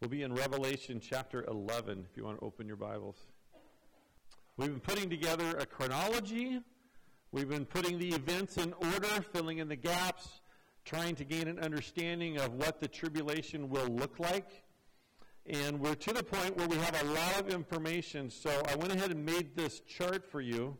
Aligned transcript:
We'll 0.00 0.08
be 0.08 0.22
in 0.22 0.32
Revelation 0.32 0.98
chapter 0.98 1.44
11 1.44 2.06
if 2.10 2.16
you 2.16 2.24
want 2.24 2.38
to 2.38 2.44
open 2.46 2.66
your 2.66 2.78
Bibles. 2.78 3.18
We've 4.56 4.70
been 4.70 4.80
putting 4.80 5.10
together 5.10 5.58
a 5.58 5.66
chronology. 5.66 6.62
We've 7.32 7.50
been 7.50 7.66
putting 7.66 7.98
the 7.98 8.08
events 8.14 8.56
in 8.56 8.72
order, 8.72 9.08
filling 9.30 9.58
in 9.58 9.68
the 9.68 9.76
gaps, 9.76 10.40
trying 10.86 11.16
to 11.16 11.24
gain 11.24 11.48
an 11.48 11.58
understanding 11.58 12.38
of 12.38 12.54
what 12.54 12.80
the 12.80 12.88
tribulation 12.88 13.68
will 13.68 13.88
look 13.88 14.18
like. 14.18 14.64
And 15.44 15.78
we're 15.78 15.96
to 15.96 16.14
the 16.14 16.22
point 16.22 16.56
where 16.56 16.66
we 16.66 16.76
have 16.76 16.98
a 17.02 17.04
lot 17.04 17.38
of 17.38 17.50
information. 17.50 18.30
So 18.30 18.50
I 18.70 18.76
went 18.76 18.94
ahead 18.94 19.10
and 19.10 19.22
made 19.22 19.54
this 19.54 19.80
chart 19.80 20.24
for 20.24 20.40
you. 20.40 20.78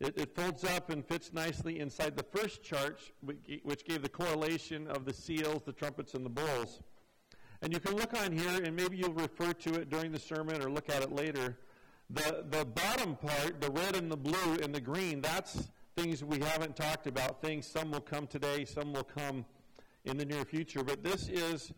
It, 0.00 0.16
it, 0.16 0.34
folds 0.34 0.64
up 0.64 0.88
and 0.88 1.04
fits 1.04 1.30
nicely 1.34 1.80
inside 1.80 2.16
the 2.16 2.24
first 2.24 2.62
chart, 2.62 3.02
which 3.64 3.84
gave 3.84 4.00
the 4.00 4.08
correlation 4.08 4.86
of 4.88 5.04
the 5.04 5.12
seals, 5.12 5.62
the 5.64 5.74
trumpets, 5.74 6.14
and 6.14 6.24
the 6.24 6.30
bowls. 6.30 6.80
And 7.62 7.72
you 7.72 7.80
can 7.80 7.96
look 7.96 8.12
on 8.14 8.32
here, 8.32 8.62
and 8.62 8.76
maybe 8.76 8.96
you'll 8.96 9.14
refer 9.14 9.52
to 9.52 9.74
it 9.74 9.90
during 9.90 10.12
the 10.12 10.18
sermon 10.18 10.62
or 10.62 10.70
look 10.70 10.88
at 10.88 11.02
it 11.02 11.12
later. 11.12 11.56
The, 12.10 12.44
the 12.50 12.64
bottom 12.64 13.16
part, 13.16 13.60
the 13.60 13.70
red 13.70 13.96
and 13.96 14.10
the 14.10 14.16
blue 14.16 14.58
and 14.62 14.74
the 14.74 14.80
green, 14.80 15.20
that's 15.20 15.68
things 15.96 16.22
we 16.22 16.38
haven't 16.38 16.76
talked 16.76 17.06
about. 17.06 17.40
Things, 17.40 17.66
some 17.66 17.90
will 17.90 18.00
come 18.00 18.26
today, 18.26 18.64
some 18.64 18.92
will 18.92 19.04
come 19.04 19.44
in 20.04 20.16
the 20.16 20.24
near 20.24 20.44
future. 20.44 20.84
But 20.84 21.02
this 21.02 21.28
is 21.28 21.72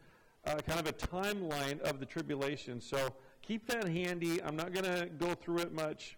uh, 0.47 0.57
kind 0.57 0.81
of 0.81 0.87
a 0.87 0.93
timeline 0.93 1.81
of 1.81 2.01
the 2.01 2.07
tribulation. 2.07 2.81
So 2.81 3.15
keep 3.43 3.67
that 3.69 3.89
handy. 3.89 4.43
I'm 4.43 4.57
not 4.57 4.73
going 4.73 4.85
to 4.85 5.07
go 5.07 5.35
through 5.35 5.59
it 5.59 5.73
much 5.73 6.17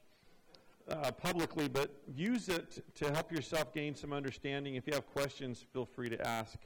uh, 0.90 1.12
publicly, 1.12 1.68
but 1.68 1.90
use 2.14 2.48
it 2.48 2.82
to 2.96 3.12
help 3.12 3.30
yourself 3.30 3.72
gain 3.72 3.94
some 3.94 4.12
understanding. 4.12 4.74
If 4.74 4.86
you 4.86 4.94
have 4.94 5.06
questions, 5.06 5.64
feel 5.72 5.84
free 5.84 6.08
to 6.08 6.26
ask. 6.26 6.58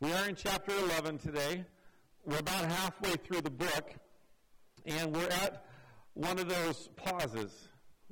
We 0.00 0.12
are 0.12 0.28
in 0.28 0.34
chapter 0.34 0.72
11 0.90 1.18
today. 1.18 1.64
We're 2.26 2.38
about 2.38 2.64
halfway 2.64 3.12
through 3.12 3.42
the 3.42 3.50
book, 3.50 3.94
and 4.84 5.14
we're 5.14 5.28
at 5.28 5.64
one 6.14 6.40
of 6.40 6.48
those 6.48 6.88
pauses. 6.96 7.68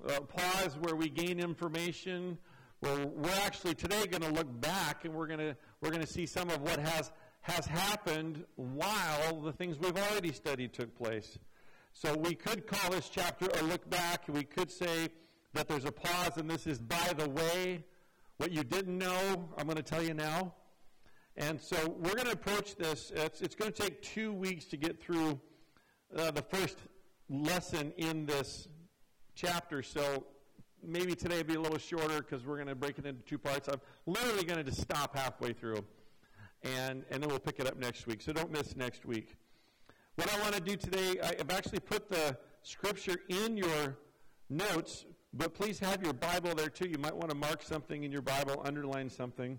A 0.07 0.20
pause 0.20 0.79
where 0.79 0.95
we 0.95 1.09
gain 1.09 1.41
information, 1.41 2.39
where 2.79 3.09
we're 3.09 3.41
actually 3.45 3.75
today 3.75 4.07
going 4.07 4.23
to 4.23 4.31
look 4.31 4.61
back 4.61 5.05
and 5.05 5.12
we're 5.12 5.27
going 5.27 5.41
to 5.41 5.57
we're 5.81 5.91
going 5.91 6.01
to 6.01 6.12
see 6.12 6.27
some 6.27 6.48
of 6.51 6.61
what 6.61 6.79
has 6.79 7.11
has 7.41 7.67
happened 7.67 8.45
while 8.55 9.41
the 9.41 9.53
things 9.53 9.79
we've 9.81 9.97
already 9.97 10.33
studied 10.33 10.73
took 10.73 10.97
place. 10.97 11.37
So 11.92 12.17
we 12.17 12.37
could 12.37 12.69
call 12.69 12.92
this 12.92 13.09
chapter 13.09 13.48
a 13.59 13.65
look 13.65 13.91
back. 13.91 14.29
We 14.29 14.45
could 14.45 14.70
say 14.70 15.09
that 15.55 15.67
there's 15.67 15.87
a 15.87 15.92
pause, 15.92 16.37
and 16.37 16.48
this 16.48 16.69
is 16.69 16.79
by 16.79 17.15
the 17.19 17.29
way. 17.29 17.83
What 18.37 18.53
you 18.53 18.62
didn't 18.62 18.97
know, 18.97 19.48
I'm 19.57 19.65
going 19.65 19.77
to 19.77 19.83
tell 19.83 20.03
you 20.03 20.15
now. 20.15 20.55
And 21.37 21.61
so 21.61 21.77
we're 21.99 22.15
going 22.15 22.27
to 22.27 22.33
approach 22.33 22.77
this. 22.77 23.11
It's, 23.15 23.41
it's 23.41 23.57
going 23.57 23.73
to 23.73 23.83
take 23.83 24.01
two 24.03 24.33
weeks 24.33 24.67
to 24.67 24.77
get 24.77 25.03
through 25.03 25.41
uh, 26.17 26.31
the 26.31 26.43
first 26.43 26.79
lesson 27.29 27.93
in 27.97 28.25
this 28.25 28.69
chapter. 29.35 29.83
So 29.83 30.25
maybe 30.87 31.15
today 31.15 31.39
will 31.39 31.45
be 31.45 31.55
a 31.55 31.61
little 31.61 31.79
shorter 31.79 32.19
because 32.19 32.45
we're 32.47 32.57
going 32.57 32.69
to 32.69 32.77
break 32.77 32.99
it 32.99 33.07
into 33.07 33.23
two 33.23 33.39
parts. 33.39 33.69
I'm 33.69 33.81
literally 34.07 34.45
going 34.45 34.59
to 34.59 34.65
just 34.65 34.81
stop 34.81 35.17
halfway 35.17 35.53
through, 35.53 35.85
and, 36.63 37.05
and 37.11 37.21
then 37.23 37.29
we'll 37.29 37.41
pick 37.41 37.59
it 37.59 37.67
up 37.67 37.79
next 37.79 38.07
week. 38.07 38.23
So 38.23 38.33
don't 38.33 38.53
miss 38.53 38.77
next 38.77 39.05
week. 39.05 39.35
What 40.15 40.33
I 40.33 40.41
want 40.41 40.55
to 40.55 40.61
do 40.61 40.77
today, 40.77 41.17
I've 41.21 41.51
actually 41.51 41.81
put 41.81 42.09
the 42.09 42.37
scripture 42.63 43.17
in 43.29 43.57
your 43.57 43.98
notes, 44.48 45.05
but 45.33 45.53
please 45.53 45.81
have 45.81 46.01
your 46.05 46.13
Bible 46.13 46.55
there 46.55 46.69
too. 46.69 46.89
You 46.89 46.98
might 46.98 47.17
want 47.17 47.31
to 47.31 47.37
mark 47.37 47.63
something 47.63 48.05
in 48.05 48.13
your 48.13 48.23
Bible, 48.23 48.63
underline 48.65 49.11
something. 49.11 49.59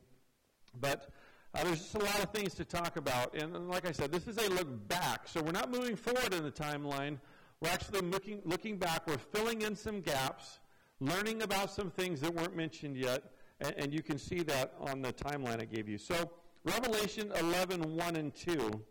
But 0.80 1.10
uh, 1.56 1.64
there's 1.64 1.80
just 1.80 1.96
a 1.96 2.00
lot 2.00 2.24
of 2.24 2.32
things 2.32 2.54
to 2.56 2.66
talk 2.66 2.98
about. 2.98 3.34
And 3.36 3.70
like 3.70 3.88
I 3.88 3.92
said, 3.92 4.12
this 4.12 4.28
is 4.28 4.38
a 4.38 4.50
look 4.50 4.88
back. 4.88 5.28
So 5.28 5.42
we're 5.42 5.52
not 5.52 5.72
moving 5.72 5.96
forward 5.96 6.34
in 6.34 6.44
the 6.44 6.52
timeline. 6.52 7.20
We're 7.62 7.70
actually 7.70 8.02
looking, 8.02 8.42
looking 8.46 8.78
back. 8.78 9.08
We're 9.08 9.18
filling 9.18 9.62
in 9.62 9.76
some 9.76 10.02
gaps, 10.02 10.60
learning 11.00 11.42
about 11.42 11.72
some 11.72 11.90
things 11.90 12.22
that 12.22 12.34
weren't 12.34 12.56
mentioned 12.56 12.98
yet. 12.98 13.24
And, 13.62 13.74
and 13.78 13.94
you 13.94 14.04
can 14.04 14.18
see 14.18 14.44
that 14.44 14.74
on 14.80 15.02
the 15.02 15.14
timeline 15.14 15.62
I 15.62 15.66
gave 15.66 15.88
you. 15.88 15.98
So 15.98 16.32
Revelation 16.64 17.32
11, 17.36 17.96
1 17.96 18.16
and 18.16 18.36
2 18.36 18.82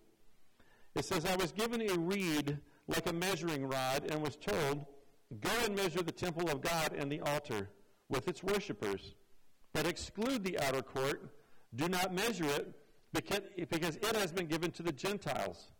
it 0.94 1.04
says, 1.04 1.26
I 1.26 1.36
was 1.36 1.52
given 1.52 1.82
a 1.82 1.98
reed 1.98 2.58
like 2.86 3.08
a 3.08 3.12
measuring 3.12 3.66
rod 3.66 4.06
and 4.10 4.22
was 4.22 4.36
told, 4.36 4.86
Go 5.40 5.50
and 5.64 5.74
measure 5.74 6.02
the 6.02 6.12
temple 6.12 6.48
of 6.50 6.60
God 6.60 6.94
and 6.96 7.10
the 7.10 7.20
altar 7.20 7.68
with 8.08 8.28
its 8.28 8.44
worshippers, 8.44 9.14
but 9.72 9.86
exclude 9.86 10.44
the 10.44 10.58
outer 10.60 10.82
court. 10.82 11.28
Do 11.76 11.88
not 11.88 12.14
measure 12.14 12.44
it 12.44 12.74
because, 13.12 13.96
it 13.96 14.16
has 14.16 14.32
been 14.32 14.46
given 14.46 14.70
to 14.72 14.82
the 14.82 14.92
Gentiles. 14.92 15.70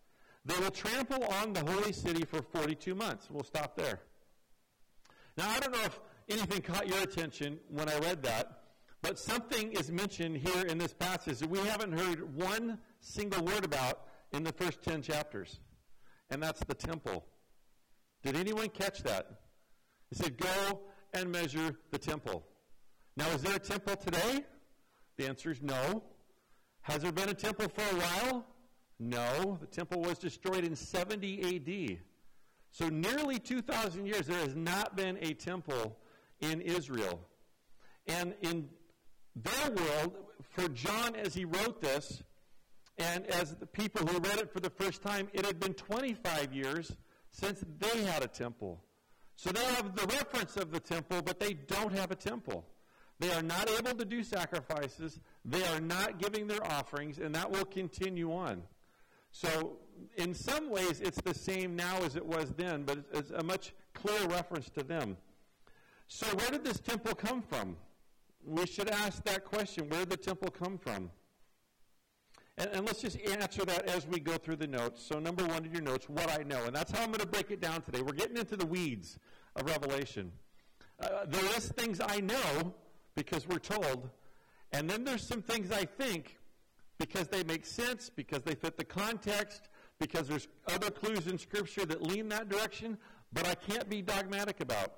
They 0.45 0.57
will 0.59 0.71
trample 0.71 1.25
on 1.25 1.53
the 1.53 1.65
holy 1.65 1.93
city 1.93 2.25
for 2.25 2.43
42 2.43 2.95
months. 2.95 3.29
We'll 3.31 3.45
stop 3.45 3.77
there. 3.77 4.01
Now, 5.37 5.51
I 5.51 5.59
don't 5.59 5.73
know 5.73 5.85
if 5.85 5.99
anything 6.29 6.63
caught 6.63 6.87
your 6.87 7.01
attention 7.01 7.59
when 7.69 7.89
I 7.89 7.99
read 7.99 8.23
that, 8.23 8.61
but 9.03 9.19
something 9.19 9.73
is 9.73 9.91
mentioned 9.91 10.37
here 10.39 10.65
in 10.67 10.79
this 10.79 10.95
passage 10.95 11.39
that 11.39 11.51
we 11.51 11.59
haven't 11.59 11.93
heard 11.93 12.37
one 12.37 12.79
single 13.01 13.45
word 13.45 13.65
about 13.65 14.07
in 14.33 14.45
the 14.45 14.53
first 14.53 14.83
10 14.83 15.03
chapters, 15.03 15.61
and 16.31 16.43
that's 16.43 16.63
the 16.65 16.75
temple. 16.75 17.25
Did 18.23 18.37
anyone 18.37 18.69
catch 18.69 19.03
that? 19.03 19.27
He 20.11 20.17
said, 20.17 20.39
Go 20.39 20.81
and 21.13 21.31
measure 21.31 21.77
the 21.91 21.99
temple. 21.99 22.45
Now, 23.17 23.29
is 23.31 23.43
there 23.43 23.57
a 23.57 23.61
temple 23.61 23.97
today? 23.97 24.45
The 25.17 25.29
answer 25.29 25.51
is 25.51 25.63
no. 25.63 26.03
Has 26.83 27.03
there 27.03 27.13
been 27.13 27.29
a 27.29 27.35
temple 27.35 27.69
for 27.69 27.83
a 27.83 27.99
while? 27.99 28.47
No. 28.99 29.59
The 29.61 29.67
temple 29.67 30.01
was 30.03 30.19
destroyed 30.19 30.65
in 30.65 30.75
70 30.75 31.57
AD. 31.57 31.99
So, 32.71 32.89
nearly 32.89 33.39
2,000 33.39 34.07
years, 34.07 34.27
there 34.27 34.41
has 34.41 34.57
not 34.57 34.97
been 34.97 35.17
a 35.21 35.33
temple 35.35 35.97
in 36.41 36.61
Israel. 36.61 37.21
And 38.07 38.35
in 38.43 38.69
their 39.37 39.71
world, 39.71 40.15
for 40.43 40.69
John, 40.69 41.15
as 41.17 41.35
he 41.35 41.45
wrote 41.45 41.81
this, 41.81 42.23
and 42.99 43.27
as 43.27 43.55
the 43.55 43.67
people 43.67 44.07
who 44.07 44.19
read 44.19 44.39
it 44.39 44.53
for 44.53 44.61
the 44.61 44.71
first 44.71 45.03
time, 45.03 45.29
it 45.33 45.45
had 45.45 45.59
been 45.59 45.75
25 45.75 46.53
years 46.53 46.97
since 47.31 47.65
they 47.79 48.05
had 48.05 48.23
a 48.23 48.29
temple. 48.29 48.83
So 49.37 49.51
they 49.51 49.65
have 49.65 49.97
the 49.97 50.07
reference 50.07 50.57
of 50.57 50.71
the 50.71 50.79
temple, 50.79 51.23
but 51.23 51.41
they 51.41 51.55
don't 51.55 51.93
have 51.93 52.11
a 52.11 52.15
temple. 52.15 52.65
They 53.21 53.33
are 53.33 53.43
not 53.43 53.71
able 53.71 53.95
to 53.95 54.05
do 54.05 54.23
sacrifices. 54.23 55.21
They 55.45 55.65
are 55.69 55.81
not 55.81 56.19
giving 56.19 56.47
their 56.47 56.65
offerings, 56.65 57.19
and 57.19 57.35
that 57.35 57.51
will 57.51 57.65
continue 57.65 58.33
on. 58.33 58.63
So, 59.31 59.79
in 60.17 60.35
some 60.35 60.71
ways, 60.71 61.01
it's 61.01 61.21
the 61.23 61.35
same 61.35 61.77
now 61.77 61.99
as 62.03 62.17
it 62.17 62.25
was 62.25 62.53
then, 62.53 62.83
but 62.85 62.99
it's 63.13 63.31
a 63.31 63.43
much 63.43 63.73
clearer 63.93 64.29
reference 64.29 64.69
to 64.71 64.83
them. 64.83 65.17
So, 66.09 66.27
where 66.37 66.51
did 66.51 66.65
this 66.65 66.81
temple 66.81 67.15
come 67.15 67.43
from? 67.43 67.77
We 68.45 68.67
should 68.67 68.89
ask 68.89 69.25
that 69.25 69.45
question 69.45 69.89
where 69.89 70.01
did 70.01 70.11
the 70.11 70.17
temple 70.17 70.51
come 70.51 70.79
from? 70.79 71.11
And, 72.59 72.71
and, 72.71 72.87
let's 72.87 73.01
just 73.01 73.19
answer 73.21 73.65
that 73.65 73.89
as 73.89 74.07
we 74.07 74.21
go 74.21 74.37
through 74.37 74.57
the 74.57 74.67
notes. 74.67 75.03
So, 75.05 75.19
number 75.19 75.45
one 75.45 75.65
in 75.65 75.73
your 75.73 75.83
notes, 75.83 76.09
what 76.09 76.31
I 76.31 76.45
know. 76.45 76.65
And 76.65 76.75
that's 76.75 76.93
how 76.93 77.03
I'm 77.03 77.09
going 77.09 77.21
to 77.21 77.27
break 77.27 77.51
it 77.51 77.61
down 77.61 77.83
today. 77.83 78.03
We're 78.03 78.13
getting 78.13 78.37
into 78.37 78.57
the 78.57 78.67
weeds 78.67 79.19
of 79.57 79.67
Revelation. 79.67 80.31
Uh, 81.01 81.25
there 81.27 81.45
is 81.57 81.69
things 81.71 82.01
I 82.01 82.21
know 82.21 82.75
because 83.15 83.47
we're 83.47 83.59
told, 83.59 84.09
and 84.73 84.89
then 84.89 85.05
there's 85.05 85.27
some 85.27 85.43
things 85.43 85.71
I 85.71 85.85
think 85.85 86.39
because 86.99 87.29
they 87.29 87.45
make 87.45 87.67
sense, 87.67 88.11
because 88.15 88.43
they 88.43 88.55
fit 88.55 88.77
the 88.77 88.85
context, 88.85 89.69
because 89.99 90.29
there's 90.29 90.49
other 90.69 90.91
clues 90.91 91.27
in 91.27 91.39
Scripture 91.39 91.85
that 91.87 92.03
lean 92.03 92.29
that 92.29 92.49
direction, 92.49 92.99
but 93.33 93.47
I 93.47 93.55
can't 93.55 93.89
be 93.89 94.03
dogmatic 94.03 94.61
about. 94.61 94.95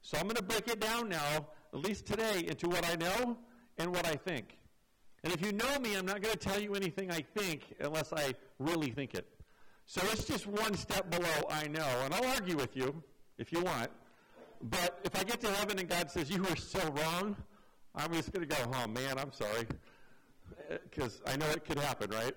So, 0.00 0.18
I'm 0.18 0.24
going 0.24 0.36
to 0.36 0.42
break 0.42 0.68
it 0.68 0.80
down 0.80 1.08
now, 1.08 1.46
at 1.72 1.80
least 1.80 2.04
today, 2.04 2.44
into 2.46 2.68
what 2.68 2.86
I 2.86 2.96
know 2.96 3.38
and 3.78 3.90
what 3.90 4.06
I 4.06 4.16
think. 4.16 4.58
And 5.22 5.32
if 5.32 5.44
you 5.44 5.52
know 5.52 5.78
me, 5.78 5.96
I'm 5.96 6.04
not 6.04 6.20
going 6.20 6.36
to 6.36 6.38
tell 6.38 6.60
you 6.60 6.74
anything 6.74 7.10
I 7.10 7.22
think 7.22 7.74
unless 7.80 8.12
I 8.12 8.34
really 8.58 8.90
think 8.90 9.14
it. 9.14 9.26
So 9.86 10.02
it's 10.12 10.24
just 10.24 10.46
one 10.46 10.74
step 10.74 11.10
below 11.10 11.48
I 11.50 11.66
know. 11.68 11.88
And 12.04 12.14
I'll 12.14 12.26
argue 12.26 12.56
with 12.56 12.76
you 12.76 13.02
if 13.38 13.50
you 13.50 13.62
want. 13.62 13.90
But 14.62 15.00
if 15.04 15.18
I 15.18 15.24
get 15.24 15.40
to 15.40 15.50
heaven 15.50 15.78
and 15.78 15.88
God 15.88 16.10
says, 16.10 16.30
You 16.30 16.42
were 16.42 16.56
so 16.56 16.80
wrong, 16.90 17.36
I'm 17.94 18.12
just 18.12 18.32
going 18.32 18.48
to 18.48 18.54
go, 18.54 18.62
Oh, 18.72 18.86
man, 18.88 19.18
I'm 19.18 19.32
sorry. 19.32 19.66
Because 20.90 21.20
I 21.26 21.36
know 21.36 21.46
it 21.50 21.64
could 21.64 21.78
happen, 21.78 22.10
right? 22.10 22.34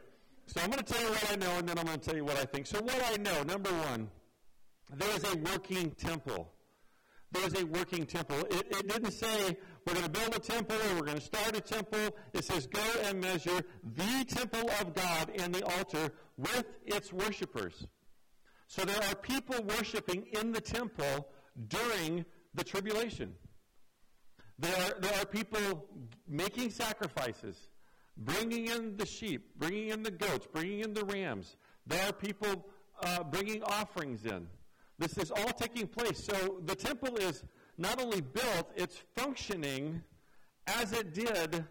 So 0.48 0.62
I'm 0.62 0.70
going 0.70 0.84
to 0.84 0.94
tell 0.94 1.02
you 1.02 1.10
what 1.10 1.32
I 1.32 1.36
know, 1.36 1.58
and 1.58 1.68
then 1.68 1.78
I'm 1.78 1.86
going 1.86 2.00
to 2.00 2.06
tell 2.06 2.16
you 2.16 2.24
what 2.24 2.38
I 2.38 2.46
think. 2.46 2.68
So, 2.68 2.82
what 2.82 3.04
I 3.12 3.18
know, 3.18 3.44
number 3.44 3.70
one, 3.70 4.10
there 4.96 5.14
is 5.16 5.24
a 5.34 5.36
working 5.38 5.92
temple. 5.92 6.50
There 7.32 7.46
is 7.46 7.62
a 7.62 7.66
working 7.66 8.06
temple. 8.06 8.40
It, 8.50 8.68
it 8.70 8.88
didn't 8.88 9.12
say 9.12 9.58
we're 9.86 9.94
going 9.94 10.06
to 10.06 10.12
build 10.12 10.36
a 10.36 10.40
temple 10.40 10.78
or 10.78 10.96
we're 10.96 11.06
going 11.06 11.18
to 11.18 11.24
start 11.24 11.58
a 11.58 11.62
temple. 11.62 12.16
It 12.34 12.46
says, 12.46 12.68
go 12.68 12.82
and 13.04 13.20
measure 13.20 13.62
the 13.96 14.26
temple 14.26 14.70
of 14.80 14.94
God 14.94 15.32
and 15.38 15.54
the 15.54 15.66
altar 15.66 16.12
with 16.38 16.66
its 16.86 17.12
worshipers. 17.12 17.86
So 18.68 18.86
there 18.86 19.02
are 19.10 19.16
people 19.16 19.62
worshiping 19.64 20.28
in 20.40 20.54
the 20.54 20.62
temple 20.62 21.28
during 21.68 22.24
the 22.54 22.64
tribulation. 22.64 23.34
There 24.60 24.76
are, 24.76 25.00
there 25.00 25.22
are 25.22 25.26
people 25.26 25.86
making 26.28 26.72
sacrifices, 26.72 27.68
bringing 28.18 28.68
in 28.68 28.98
the 28.98 29.06
sheep, 29.06 29.52
bringing 29.58 29.90
in 29.90 30.04
the 30.04 30.12
goats, 30.12 30.48
bringing 30.52 30.80
in 30.80 30.94
the 30.94 31.06
rams. 31.06 31.58
There 31.86 32.08
are 32.08 32.14
people 32.14 32.66
uh, 33.04 33.24
bringing 33.24 33.62
offerings 33.64 34.26
in. 34.26 34.48
This 34.98 35.18
is 35.18 35.30
all 35.30 35.52
taking 35.52 35.88
place. 35.88 36.26
So 36.26 36.62
the 36.66 36.76
temple 36.76 37.18
is 37.18 37.44
not 37.78 38.02
only 38.02 38.22
built, 38.22 38.72
it's 38.76 39.04
functioning 39.16 40.02
as 40.66 40.92
it 40.92 41.14
did 41.14 41.64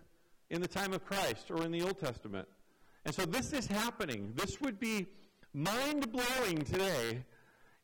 in 0.50 0.60
the 0.60 0.68
time 0.68 0.92
of 0.92 1.04
Christ 1.04 1.50
or 1.50 1.64
in 1.64 1.72
the 1.72 1.82
Old 1.82 1.98
Testament. 1.98 2.46
And 3.04 3.14
so 3.14 3.26
this 3.26 3.52
is 3.52 3.66
happening. 3.66 4.32
This 4.36 4.60
would 4.60 4.78
be 4.78 5.06
mind 5.52 6.10
blowing 6.12 6.62
today 6.62 7.24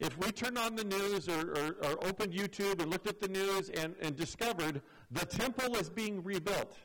if 0.02 0.18
we 0.18 0.32
turned 0.32 0.58
on 0.58 0.74
the 0.74 0.82
news 0.82 1.28
or, 1.28 1.52
or, 1.52 1.76
or, 1.84 2.06
opened 2.08 2.32
YouTube 2.32 2.82
and 2.82 2.90
looked 2.90 3.06
at 3.06 3.20
the 3.20 3.28
news 3.28 3.68
and, 3.68 3.94
and 4.00 4.16
discovered 4.16 4.82
the 5.12 5.24
temple 5.24 5.76
is 5.76 5.88
being 5.88 6.24
rebuilt. 6.24 6.76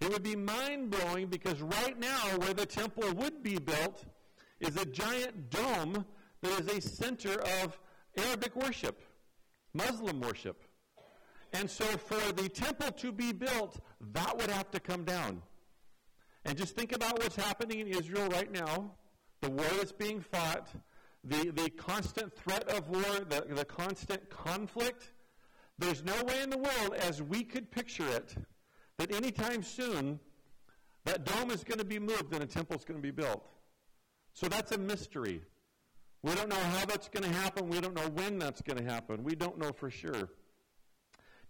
It 0.00 0.10
would 0.10 0.24
be 0.24 0.34
mind 0.34 0.90
blowing 0.90 1.28
because 1.28 1.62
right 1.62 1.96
now, 1.98 2.36
where 2.38 2.52
the 2.52 2.66
temple 2.66 3.12
would 3.14 3.44
be 3.44 3.58
built 3.58 4.04
is 4.58 4.76
a 4.76 4.84
giant 4.84 5.50
dome 5.50 6.04
that 6.42 6.60
is 6.60 6.78
a 6.78 6.80
center 6.80 7.40
of 7.62 7.78
Arabic 8.16 8.56
worship, 8.56 9.00
Muslim 9.72 10.20
worship. 10.20 10.60
And 11.52 11.70
so, 11.70 11.84
for 11.84 12.32
the 12.32 12.48
temple 12.48 12.90
to 12.90 13.12
be 13.12 13.32
built, 13.32 13.78
that 14.12 14.36
would 14.36 14.50
have 14.50 14.68
to 14.72 14.80
come 14.80 15.04
down. 15.04 15.42
And 16.44 16.58
just 16.58 16.74
think 16.74 16.92
about 16.92 17.20
what's 17.20 17.36
happening 17.36 17.78
in 17.78 17.86
Israel 17.86 18.28
right 18.30 18.50
now 18.50 18.90
the 19.42 19.50
war 19.50 19.66
that's 19.76 19.92
being 19.92 20.20
fought, 20.20 20.68
the, 21.24 21.52
the 21.52 21.70
constant 21.70 22.34
threat 22.34 22.68
of 22.68 22.88
war, 22.88 23.20
the, 23.28 23.46
the 23.48 23.64
constant 23.64 24.28
conflict. 24.30 25.12
There's 25.78 26.04
no 26.04 26.14
way 26.24 26.42
in 26.42 26.50
the 26.50 26.58
world, 26.58 26.94
as 26.94 27.22
we 27.22 27.44
could 27.44 27.70
picture 27.70 28.08
it, 28.08 28.34
that 28.98 29.12
anytime 29.14 29.62
soon 29.62 30.20
that 31.04 31.24
dome 31.24 31.50
is 31.50 31.64
going 31.64 31.78
to 31.78 31.84
be 31.84 31.98
moved 31.98 32.32
and 32.32 32.42
a 32.42 32.46
temple 32.46 32.76
is 32.76 32.84
going 32.84 32.98
to 32.98 33.02
be 33.02 33.10
built. 33.10 33.44
So 34.34 34.48
that's 34.48 34.72
a 34.72 34.78
mystery. 34.78 35.42
We 36.22 36.34
don't 36.34 36.48
know 36.48 36.56
how 36.56 36.84
that's 36.86 37.08
going 37.08 37.24
to 37.24 37.38
happen. 37.40 37.68
We 37.68 37.80
don't 37.80 37.94
know 37.94 38.08
when 38.14 38.38
that's 38.38 38.62
going 38.62 38.78
to 38.78 38.84
happen. 38.84 39.24
We 39.24 39.34
don't 39.34 39.58
know 39.58 39.72
for 39.72 39.90
sure. 39.90 40.30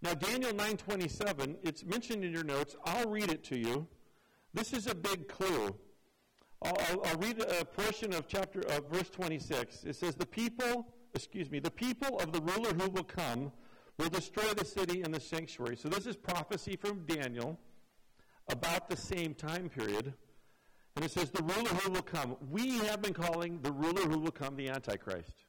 Now, 0.01 0.13
Daniel 0.15 0.51
9:27, 0.51 1.57
it's 1.63 1.85
mentioned 1.85 2.25
in 2.25 2.33
your 2.33 2.43
notes. 2.43 2.75
I'll 2.83 3.09
read 3.09 3.31
it 3.31 3.43
to 3.45 3.57
you. 3.57 3.87
This 4.53 4.73
is 4.73 4.87
a 4.87 4.95
big 4.95 5.27
clue. 5.27 5.75
I'll, 6.63 7.01
I'll, 7.05 7.17
read 7.17 7.41
a 7.41 7.65
portion 7.65 8.13
of 8.13 8.27
chapter 8.27 8.61
of 8.61 8.89
verse 8.89 9.09
26. 9.09 9.83
It 9.83 9.95
says, 9.95 10.15
"The 10.15 10.25
people, 10.25 10.87
excuse 11.13 11.51
me, 11.51 11.59
the 11.59 11.71
people 11.71 12.19
of 12.19 12.31
the 12.31 12.41
ruler 12.41 12.73
who 12.73 12.89
will 12.89 13.03
come 13.03 13.51
will 13.97 14.09
destroy 14.09 14.53
the 14.53 14.65
city 14.65 15.01
and 15.01 15.13
the 15.13 15.19
sanctuary." 15.19 15.75
So 15.75 15.89
this 15.89 16.05
is 16.05 16.15
prophecy 16.15 16.75
from 16.75 17.05
Daniel 17.05 17.59
about 18.49 18.89
the 18.89 18.97
same 18.97 19.33
time 19.33 19.69
period. 19.69 20.13
And 20.95 21.03
it 21.03 21.11
says, 21.11 21.31
"The 21.31 21.43
ruler 21.43 21.69
who 21.69 21.91
will 21.91 22.01
come." 22.01 22.37
We 22.49 22.77
have 22.79 23.01
been 23.01 23.13
calling 23.13 23.61
the 23.61 23.71
ruler 23.71 24.03
who 24.03 24.19
will 24.19 24.31
come 24.31 24.55
the 24.55 24.69
Antichrist. 24.69 25.45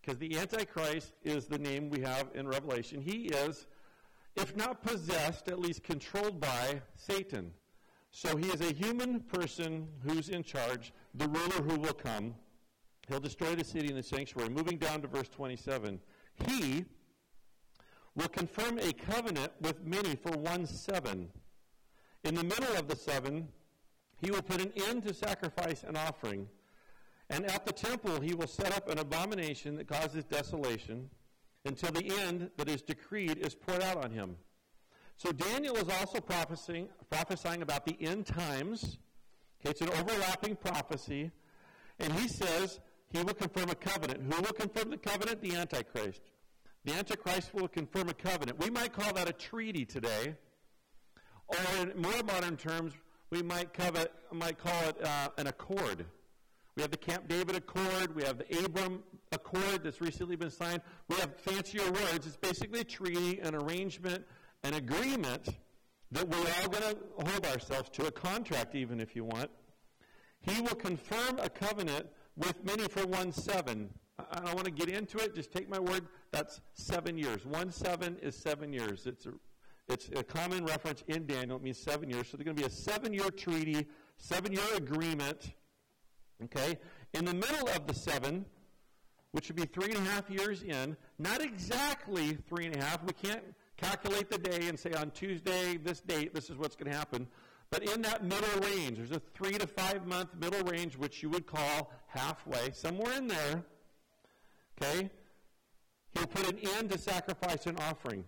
Because 0.00 0.18
the 0.18 0.38
Antichrist 0.38 1.14
is 1.22 1.46
the 1.46 1.58
name 1.58 1.90
we 1.90 2.00
have 2.00 2.30
in 2.34 2.46
Revelation. 2.46 3.00
He 3.00 3.26
is, 3.26 3.66
if 4.36 4.56
not 4.56 4.82
possessed, 4.82 5.48
at 5.48 5.58
least 5.58 5.82
controlled 5.82 6.40
by 6.40 6.82
Satan. 6.94 7.52
So 8.10 8.36
he 8.36 8.46
is 8.46 8.60
a 8.60 8.72
human 8.72 9.20
person 9.20 9.88
who's 10.02 10.28
in 10.28 10.42
charge, 10.42 10.92
the 11.14 11.28
ruler 11.28 11.62
who 11.62 11.78
will 11.78 11.92
come. 11.92 12.34
He'll 13.08 13.20
destroy 13.20 13.54
the 13.54 13.64
city 13.64 13.88
and 13.88 13.96
the 13.96 14.02
sanctuary. 14.02 14.50
Moving 14.50 14.76
down 14.76 15.02
to 15.02 15.08
verse 15.08 15.28
27. 15.28 16.00
He 16.46 16.84
will 18.14 18.28
confirm 18.28 18.78
a 18.78 18.92
covenant 18.92 19.52
with 19.60 19.84
many 19.84 20.16
for 20.16 20.32
one 20.32 20.66
seven. 20.66 21.28
In 22.24 22.34
the 22.34 22.44
middle 22.44 22.76
of 22.76 22.88
the 22.88 22.96
seven, 22.96 23.48
he 24.20 24.30
will 24.30 24.42
put 24.42 24.60
an 24.60 24.72
end 24.88 25.06
to 25.06 25.14
sacrifice 25.14 25.84
and 25.86 25.96
offering 25.96 26.48
and 27.30 27.44
at 27.46 27.66
the 27.66 27.72
temple 27.72 28.20
he 28.20 28.34
will 28.34 28.46
set 28.46 28.74
up 28.76 28.88
an 28.88 28.98
abomination 28.98 29.76
that 29.76 29.86
causes 29.86 30.24
desolation 30.24 31.10
until 31.64 31.92
the 31.92 32.10
end 32.20 32.50
that 32.56 32.68
is 32.68 32.82
decreed 32.82 33.38
is 33.38 33.54
poured 33.54 33.82
out 33.82 34.02
on 34.02 34.10
him. 34.10 34.36
So 35.18 35.32
Daniel 35.32 35.74
is 35.76 35.88
also 36.00 36.20
prophesying, 36.20 36.88
prophesying 37.10 37.62
about 37.62 37.84
the 37.84 37.96
end 38.00 38.24
times. 38.24 38.98
Okay, 39.60 39.70
it's 39.70 39.80
an 39.80 39.90
overlapping 39.90 40.54
prophecy. 40.54 41.32
And 41.98 42.12
he 42.12 42.28
says 42.28 42.78
he 43.10 43.18
will 43.18 43.34
confirm 43.34 43.68
a 43.68 43.74
covenant. 43.74 44.32
Who 44.32 44.40
will 44.40 44.52
confirm 44.52 44.90
the 44.90 44.96
covenant? 44.96 45.42
The 45.42 45.56
Antichrist. 45.56 46.22
The 46.84 46.94
Antichrist 46.94 47.52
will 47.52 47.66
confirm 47.66 48.08
a 48.08 48.14
covenant. 48.14 48.60
We 48.60 48.70
might 48.70 48.92
call 48.92 49.12
that 49.14 49.28
a 49.28 49.32
treaty 49.32 49.84
today. 49.84 50.36
Or 51.48 51.82
in 51.82 52.00
more 52.00 52.22
modern 52.22 52.56
terms, 52.56 52.92
we 53.30 53.42
might, 53.42 53.72
covet, 53.72 54.12
might 54.32 54.56
call 54.56 54.88
it 54.88 55.04
uh, 55.04 55.30
an 55.36 55.48
accord. 55.48 56.06
We 56.76 56.82
have 56.82 56.92
the 56.92 56.96
Camp 56.96 57.26
David 57.26 57.56
Accord. 57.56 58.14
We 58.14 58.22
have 58.22 58.38
the 58.38 58.56
Abraham 58.56 59.02
Accord 59.32 59.82
that's 59.82 60.00
recently 60.00 60.36
been 60.36 60.50
signed. 60.50 60.80
We 61.08 61.16
have 61.16 61.34
fancier 61.40 61.90
words. 61.90 62.24
It's 62.24 62.36
basically 62.36 62.80
a 62.80 62.84
treaty, 62.84 63.40
an 63.40 63.56
arrangement, 63.56 64.24
an 64.64 64.74
agreement 64.74 65.48
that 66.10 66.28
we're 66.28 66.38
all 66.38 66.68
going 66.68 66.94
to 66.94 67.30
hold 67.30 67.46
ourselves 67.46 67.90
to, 67.90 68.06
a 68.06 68.10
contract 68.10 68.74
even 68.74 69.00
if 69.00 69.14
you 69.14 69.24
want. 69.24 69.50
He 70.40 70.60
will 70.60 70.74
confirm 70.74 71.38
a 71.38 71.48
covenant 71.48 72.06
with 72.36 72.64
many 72.64 72.84
for 72.88 73.06
one 73.06 73.32
seven. 73.32 73.90
I 74.18 74.40
don't 74.40 74.54
want 74.54 74.64
to 74.64 74.70
get 74.70 74.88
into 74.88 75.18
it. 75.18 75.34
Just 75.34 75.52
take 75.52 75.68
my 75.68 75.78
word. 75.78 76.06
That's 76.32 76.60
seven 76.74 77.18
years. 77.18 77.44
One 77.44 77.70
seven 77.70 78.16
is 78.22 78.36
seven 78.36 78.72
years. 78.72 79.06
It's 79.06 79.26
a, 79.26 79.32
it's 79.88 80.08
a 80.14 80.22
common 80.22 80.64
reference 80.64 81.04
in 81.08 81.26
Daniel. 81.26 81.56
It 81.56 81.62
means 81.62 81.78
seven 81.78 82.10
years. 82.10 82.28
So 82.28 82.36
there's 82.36 82.44
going 82.44 82.56
to 82.56 82.62
be 82.62 82.66
a 82.66 82.70
seven 82.70 83.12
year 83.12 83.30
treaty, 83.30 83.86
seven 84.16 84.52
year 84.52 84.64
agreement 84.76 85.52
Okay? 86.44 86.78
In 87.14 87.24
the 87.24 87.34
middle 87.34 87.68
of 87.68 87.86
the 87.86 87.94
seven, 87.94 88.44
which 89.32 89.48
would 89.48 89.56
be 89.56 89.66
three 89.66 89.94
and 89.94 90.06
a 90.06 90.10
half 90.10 90.30
years 90.30 90.62
in, 90.62 90.96
not 91.18 91.42
exactly 91.42 92.38
three 92.48 92.66
and 92.66 92.76
a 92.76 92.82
half. 92.82 93.02
We 93.04 93.12
can't 93.12 93.42
calculate 93.78 94.30
the 94.30 94.38
day 94.38 94.68
and 94.68 94.78
say 94.78 94.92
on 94.92 95.10
Tuesday, 95.12 95.76
this 95.76 96.00
date, 96.00 96.34
this 96.34 96.50
is 96.50 96.56
what's 96.56 96.76
going 96.76 96.90
to 96.90 96.96
happen. 96.96 97.26
But 97.70 97.82
in 97.88 98.02
that 98.02 98.24
middle 98.24 98.60
range, 98.60 98.98
there's 98.98 99.12
a 99.12 99.22
three 99.34 99.52
to 99.52 99.66
five 99.66 100.06
month 100.06 100.30
middle 100.40 100.62
range, 100.62 100.96
which 100.96 101.22
you 101.22 101.30
would 101.30 101.46
call 101.46 101.92
halfway, 102.06 102.72
somewhere 102.72 103.16
in 103.16 103.28
there. 103.28 103.64
Okay? 104.80 105.10
He'll 106.12 106.26
put 106.26 106.48
an 106.50 106.58
end 106.76 106.90
to 106.90 106.98
sacrifice 106.98 107.66
and 107.66 107.78
offering. 107.80 108.24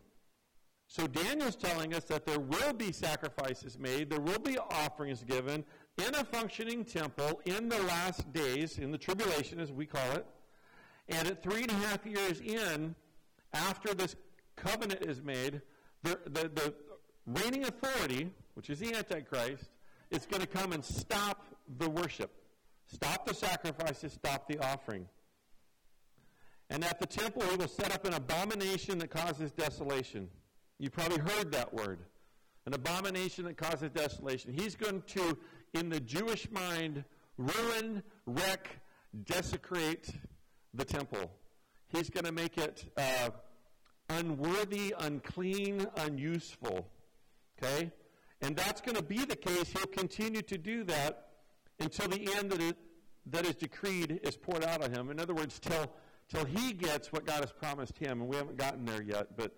So 0.87 1.07
Daniel's 1.07 1.57
telling 1.57 1.95
us 1.95 2.05
that 2.05 2.27
there 2.27 2.41
will 2.41 2.73
be 2.73 2.93
sacrifices 2.93 3.79
made, 3.79 4.11
there 4.11 4.21
will 4.21 4.41
be 4.41 4.59
offerings 4.59 5.23
given, 5.23 5.65
in 5.99 6.15
a 6.15 6.25
functioning 6.25 6.85
temple 6.85 7.41
in 7.45 7.69
the 7.69 7.81
last 7.85 8.33
days, 8.33 8.79
in 8.79 8.91
the 8.91 8.99
tribulation 8.99 9.61
as 9.61 9.71
we 9.71 9.87
call 9.87 10.11
it, 10.13 10.27
and 11.09 11.29
at 11.29 11.43
three 11.43 11.63
and 11.63 11.71
a 11.71 11.75
half 11.75 12.05
years 12.05 12.41
in, 12.41 12.95
after 13.53 13.95
this 13.95 14.17
covenant 14.63 15.03
is 15.03 15.23
made, 15.23 15.61
the, 16.03 16.19
the, 16.25 16.51
the 16.55 16.75
reigning 17.27 17.65
authority, 17.65 18.31
which 18.55 18.71
is 18.71 18.79
the 18.79 18.95
Antichrist, 18.95 19.71
is 20.11 20.27
going 20.27 20.41
to 20.41 20.47
come 20.47 20.73
and 20.73 20.85
stop 20.85 21.45
the 21.79 21.89
worship, 21.89 22.31
stop 22.87 23.27
the 23.27 23.35
sacrifices, 23.35 24.13
stop 24.13 24.49
the 24.49 24.59
offering. 24.59 25.07
And 26.69 26.85
at 26.85 27.01
the 27.01 27.07
temple, 27.07 27.43
he 27.43 27.57
will 27.57 27.69
set 27.69 27.93
up 27.93 28.05
an 28.05 28.15
abomination 28.15 28.99
that 28.99 29.11
causes 29.11 29.51
desolation. 29.51 30.29
You 30.79 30.89
probably 30.91 31.19
heard 31.19 31.53
that 31.53 31.73
word. 31.75 31.99
An 32.67 32.75
abomination 32.75 33.45
that 33.47 33.57
causes 33.57 33.91
desolation. 33.91 34.53
He's 34.53 34.77
going 34.77 35.03
to 35.09 35.37
in 35.75 35.89
the 35.89 36.01
Jewish 36.01 36.51
mind, 36.51 37.05
ruin, 37.37 38.03
wreck, 38.27 38.69
desecrate 39.25 40.11
the 40.75 40.85
temple. 40.85 41.31
He's 41.89 42.11
going 42.11 42.27
to 42.27 42.33
make 42.33 42.59
it 42.59 42.85
uh, 42.97 43.31
unworthy, 44.19 44.95
unclean, 44.99 45.87
unuseful. 45.97 46.89
Okay? 47.63 47.91
And 48.43 48.57
that's 48.57 48.81
going 48.81 48.97
to 48.97 49.03
be 49.03 49.25
the 49.25 49.37
case. 49.37 49.71
He'll 49.73 49.87
continue 49.87 50.43
to 50.43 50.59
do 50.59 50.85
that 50.85 51.29
until 51.79 52.09
the 52.09 52.29
end 52.37 52.51
that, 52.53 52.61
it, 52.61 52.77
that 53.27 53.47
is 53.47 53.55
decreed 53.55 54.21
is 54.23 54.37
poured 54.37 54.65
out 54.65 54.83
on 54.83 54.93
him. 54.93 55.11
In 55.11 55.21
other 55.21 55.35
words, 55.35 55.59
till, 55.59 55.93
till 56.29 56.45
he 56.45 56.73
gets 56.73 57.13
what 57.13 57.27
God 57.27 57.41
has 57.41 57.53
promised 57.53 57.99
him. 57.99 58.21
And 58.21 58.29
we 58.29 58.37
haven't 58.37 58.57
gotten 58.57 58.85
there 58.85 59.03
yet, 59.03 59.37
but 59.37 59.53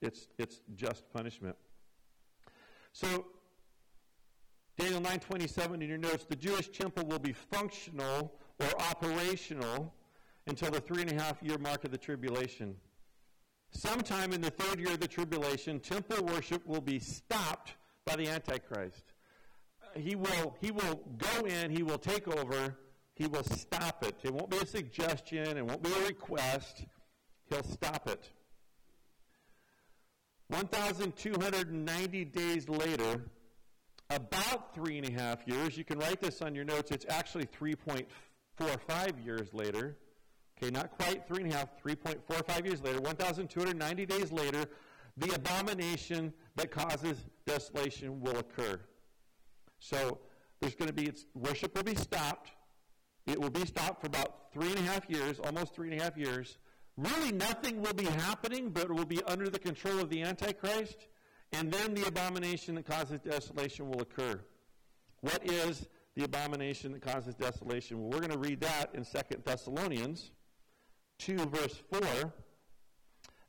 it's, 0.00 0.28
it's 0.38 0.60
just 0.74 1.10
punishment. 1.12 1.56
So 2.92 3.26
Daniel 4.78 5.00
9:27 5.00 5.82
in 5.82 5.88
your 5.88 5.98
notes, 5.98 6.24
the 6.24 6.36
Jewish 6.36 6.68
temple 6.68 7.04
will 7.06 7.18
be 7.18 7.32
functional 7.32 8.34
or 8.60 8.80
operational 8.90 9.92
until 10.46 10.70
the 10.70 10.80
three 10.80 11.02
and 11.02 11.12
a 11.12 11.22
half 11.22 11.42
year 11.42 11.58
mark 11.58 11.84
of 11.84 11.90
the 11.90 11.98
tribulation. 11.98 12.76
Sometime 13.74 14.32
in 14.32 14.40
the 14.40 14.50
third 14.50 14.78
year 14.78 14.92
of 14.92 15.00
the 15.00 15.08
tribulation, 15.08 15.80
temple 15.80 16.24
worship 16.24 16.64
will 16.66 16.80
be 16.80 16.98
stopped 16.98 17.74
by 18.04 18.16
the 18.16 18.28
Antichrist. 18.28 19.12
Uh, 19.82 19.98
he 19.98 20.14
will, 20.14 20.56
he 20.60 20.70
will 20.70 21.02
go 21.18 21.46
in, 21.46 21.70
he 21.70 21.82
will 21.82 21.98
take 21.98 22.28
over, 22.28 22.76
he 23.14 23.26
will 23.26 23.44
stop 23.44 24.04
it. 24.04 24.14
It 24.22 24.32
won't 24.32 24.50
be 24.50 24.58
a 24.58 24.66
suggestion, 24.66 25.56
it 25.56 25.66
won't 25.66 25.82
be 25.82 25.92
a 25.92 26.06
request. 26.06 26.84
He'll 27.50 27.64
stop 27.64 28.08
it. 28.08 28.30
1,290 30.48 32.24
days 32.26 32.68
later, 32.68 33.24
about 34.10 34.74
three 34.74 34.98
and 34.98 35.08
a 35.08 35.12
half 35.12 35.46
years. 35.46 35.76
You 35.76 35.84
can 35.84 35.98
write 35.98 36.20
this 36.20 36.42
on 36.42 36.54
your 36.54 36.64
notes. 36.64 36.90
It's 36.90 37.06
actually 37.08 37.46
3.5 37.46 38.06
four 38.56 38.68
or 38.68 38.78
five 38.78 39.18
years 39.20 39.52
later, 39.52 39.96
okay, 40.56 40.70
not 40.70 40.90
quite 40.98 41.26
three 41.26 41.42
and 41.42 41.52
a 41.52 41.56
half, 41.56 41.82
3.45 41.82 42.66
years 42.66 42.82
later, 42.82 43.00
1,290 43.00 44.06
days 44.06 44.32
later, 44.32 44.66
the 45.16 45.34
abomination 45.34 46.32
that 46.56 46.70
causes 46.70 47.24
desolation 47.46 48.20
will 48.20 48.38
occur. 48.38 48.80
So 49.78 50.18
there's 50.60 50.74
going 50.74 50.88
to 50.88 50.94
be, 50.94 51.12
worship 51.34 51.74
will 51.76 51.84
be 51.84 51.94
stopped. 51.94 52.50
It 53.26 53.40
will 53.40 53.50
be 53.50 53.64
stopped 53.64 54.00
for 54.00 54.06
about 54.06 54.52
three 54.52 54.70
and 54.70 54.78
a 54.78 54.82
half 54.82 55.08
years, 55.08 55.38
almost 55.38 55.74
three 55.74 55.90
and 55.90 56.00
a 56.00 56.02
half 56.02 56.16
years. 56.16 56.58
Really, 56.96 57.32
nothing 57.32 57.80
will 57.80 57.94
be 57.94 58.04
happening, 58.04 58.70
but 58.70 58.84
it 58.84 58.92
will 58.92 59.04
be 59.04 59.22
under 59.24 59.48
the 59.48 59.58
control 59.58 59.98
of 59.98 60.10
the 60.10 60.22
Antichrist. 60.22 61.08
And 61.52 61.72
then 61.72 61.94
the 61.94 62.06
abomination 62.06 62.74
that 62.76 62.86
causes 62.86 63.20
desolation 63.20 63.88
will 63.88 64.00
occur. 64.00 64.40
What 65.20 65.48
is 65.48 65.86
the 66.16 66.24
abomination 66.24 66.92
that 66.92 67.02
causes 67.02 67.34
desolation? 67.34 68.00
Well, 68.00 68.10
we're 68.10 68.26
going 68.26 68.32
to 68.32 68.38
read 68.38 68.60
that 68.60 68.90
in 68.94 69.04
2 69.04 69.42
Thessalonians 69.44 70.32
2, 71.18 71.36
verse 71.46 71.82
4. 71.92 72.32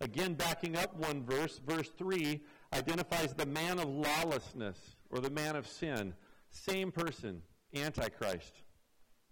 Again, 0.01 0.34
backing 0.34 0.75
up 0.75 0.95
one 0.95 1.24
verse, 1.24 1.60
verse 1.65 1.89
3 1.98 2.41
identifies 2.74 3.34
the 3.34 3.45
man 3.45 3.79
of 3.79 3.88
lawlessness 3.88 4.77
or 5.10 5.19
the 5.19 5.29
man 5.29 5.55
of 5.55 5.67
sin. 5.67 6.13
Same 6.50 6.91
person, 6.91 7.41
Antichrist. 7.74 8.53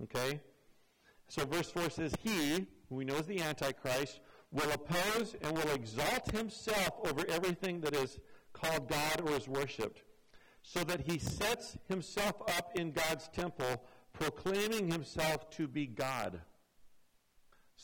Okay? 0.02 0.40
So 1.28 1.46
verse 1.46 1.70
4 1.70 1.90
says, 1.90 2.13
He, 2.22 2.66
who 2.90 2.96
we 2.96 3.06
know 3.06 3.18
as 3.18 3.28
the 3.28 3.42
Antichrist, 3.42 4.20
will 4.52 4.72
oppose 4.72 5.36
and 5.42 5.58
will 5.58 5.72
exalt 5.74 6.32
himself 6.32 6.92
over 7.08 7.25
everything 7.28 7.82
that 7.82 7.96
is 7.96 8.20
called 8.54 8.88
God 8.88 9.22
or 9.28 9.36
is 9.36 9.48
worshipped, 9.48 10.04
so 10.62 10.84
that 10.84 11.02
he 11.02 11.18
sets 11.18 11.78
himself 11.90 12.36
up 12.58 12.72
in 12.75 12.92
God's 12.92 13.28
temple, 13.30 13.84
proclaiming 14.13 14.92
himself 14.92 15.50
to 15.52 15.68
be 15.68 15.88
God. 15.88 16.40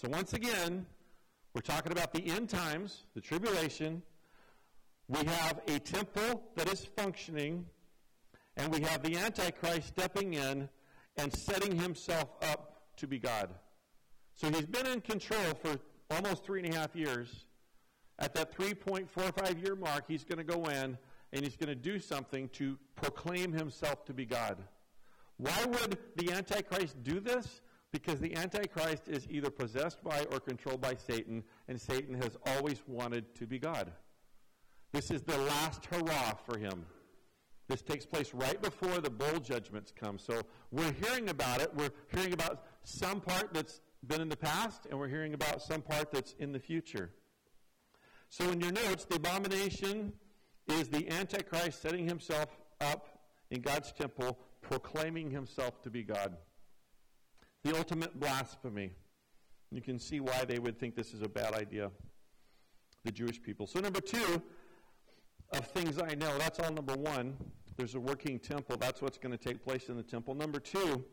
So 0.01 0.08
once 0.08 0.32
again, 0.32 0.86
we're 1.53 1.60
talking 1.60 1.91
about 1.91 2.13
the 2.13 2.25
end 2.25 2.48
times, 2.48 3.03
the 3.15 3.20
tribulation. 3.20 4.01
We 5.10 5.25
have 5.25 5.60
a 5.68 5.77
temple 5.77 6.41
that 6.56 6.72
is 6.72 6.86
functioning, 6.86 7.65
and 8.56 8.74
we 8.74 8.79
have 8.79 9.03
the 9.03 9.18
Antichrist 9.18 9.89
stepping 9.89 10.36
in 10.36 10.70
and 11.18 11.34
setting 11.34 11.77
himself 11.77 12.29
up 12.41 12.82
to 12.96 13.08
be 13.08 13.20
God. 13.20 13.50
So 14.36 14.50
he's 14.50 14.68
been 14.68 14.88
in 14.88 15.01
control 15.01 15.53
for 15.62 15.77
almost 16.10 16.46
three 16.46 16.63
and 16.63 16.74
a 16.74 16.77
half 16.77 16.96
years. 16.96 17.44
At 18.20 18.34
that 18.36 18.58
3.45 18.58 19.62
year 19.62 19.75
mark, 19.75 20.06
he's 20.08 20.24
going 20.24 20.38
to 20.38 20.46
go 20.46 20.63
in 20.70 20.98
and 21.34 21.44
he's 21.44 21.58
going 21.58 21.68
to 21.68 21.75
do 21.75 22.00
something 22.00 22.48
to 22.53 22.77
proclaim 22.96 23.51
himself 23.51 24.06
to 24.06 24.13
be 24.13 24.25
God. 24.25 24.60
Why 25.36 25.65
would 25.65 25.98
the 26.15 26.32
Antichrist 26.32 27.03
do 27.03 27.20
this? 27.20 27.60
Because 27.91 28.19
the 28.19 28.36
Antichrist 28.36 29.08
is 29.08 29.27
either 29.29 29.50
possessed 29.50 30.03
by 30.03 30.25
or 30.31 30.39
controlled 30.39 30.81
by 30.81 30.96
Satan, 30.96 31.43
and 31.67 31.79
Satan 31.79 32.13
has 32.22 32.38
always 32.46 32.81
wanted 32.88 33.34
to 33.36 33.48
be 33.48 33.58
God. 33.58 33.91
This 34.91 35.12
is 35.12 35.24
the 35.24 35.38
last 35.38 35.86
hurrah 35.86 36.34
for 36.46 36.58
him. 36.60 36.86
This 37.67 37.81
takes 37.81 38.05
place 38.05 38.34
right 38.34 38.60
before 38.62 39.00
the 39.00 39.10
bowl 39.10 39.39
judgments 39.39 39.93
come. 39.96 40.17
So 40.17 40.41
we're 40.72 40.91
hearing 40.91 41.29
about 41.29 41.62
it. 41.62 41.72
We're 41.75 41.91
hearing 42.12 42.34
about 42.34 42.63
some 42.84 43.22
part 43.22 43.53
that's 43.53 43.81
been 44.05 44.22
in 44.22 44.29
the 44.29 44.38
past, 44.38 44.88
and 44.89 45.00
we're 45.00 45.08
hearing 45.08 45.34
about 45.34 45.62
some 45.62 45.81
part 45.81 46.12
that's 46.12 46.34
in 46.39 46.51
the 46.51 46.60
future. 46.60 47.12
So 48.29 48.50
in 48.51 48.62
your 48.62 48.72
notes, 48.72 49.05
the 49.05 49.15
abomination 49.15 50.13
is 50.67 50.89
the 50.89 51.10
Antichrist 51.10 51.81
setting 51.81 52.08
himself 52.08 52.58
up 52.81 53.19
in 53.51 53.62
God's 53.62 53.91
temple, 53.91 54.39
proclaiming 54.62 55.29
himself 55.31 55.81
to 55.84 55.89
be 55.89 56.03
God. 56.03 56.38
The 57.63 57.78
ultimate 57.78 58.20
blasphemy. 58.20 58.92
You 59.72 59.82
can 59.82 60.00
see 60.00 60.20
why 60.20 60.46
they 60.46 60.60
would 60.60 60.80
think 60.80 60.96
this 60.96 61.13
is 61.13 61.22
a 61.22 61.30
bad 61.30 61.54
idea, 61.54 61.92
the 63.04 63.12
Jewish 63.12 63.42
people. 63.42 63.68
So, 63.68 63.80
number 63.80 64.01
two 64.01 64.42
of 65.51 65.68
things 65.68 66.00
I 66.00 66.16
know, 66.16 66.38
that's 66.38 66.60
all 66.60 66.72
number 66.72 66.96
one. 66.96 67.36
There's 67.78 67.96
a 67.96 68.00
working 68.00 68.39
temple. 68.39 68.78
That's 68.78 69.01
what's 69.01 69.18
going 69.18 69.38
to 69.38 69.44
take 69.44 69.63
place 69.63 69.89
in 69.89 69.98
the 69.98 70.04
temple. 70.04 70.36
Number 70.36 70.60
two, 70.60 71.06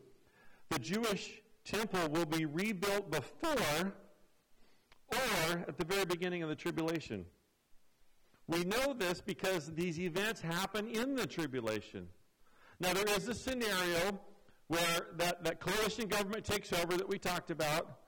the 0.69 0.79
Jewish 0.79 1.41
temple 1.63 2.09
will 2.09 2.25
be 2.25 2.45
rebuilt 2.45 3.11
before 3.11 3.93
or 5.11 5.65
at 5.67 5.77
the 5.77 5.85
very 5.85 6.05
beginning 6.05 6.43
of 6.43 6.49
the 6.49 6.55
tribulation. 6.55 7.25
We 8.47 8.63
know 8.63 8.93
this 8.93 9.21
because 9.21 9.71
these 9.73 9.99
events 9.99 10.41
happen 10.41 10.87
in 10.87 11.15
the 11.15 11.27
tribulation. 11.27 12.07
Now, 12.79 12.93
there 12.93 13.07
is 13.15 13.27
a 13.27 13.33
scenario 13.33 14.19
where 14.67 15.07
that, 15.17 15.43
that 15.43 15.59
coalition 15.59 16.07
government 16.07 16.43
takes 16.43 16.73
over 16.73 16.97
that 16.97 17.07
we 17.07 17.17
talked 17.17 17.51
about. 17.51 17.99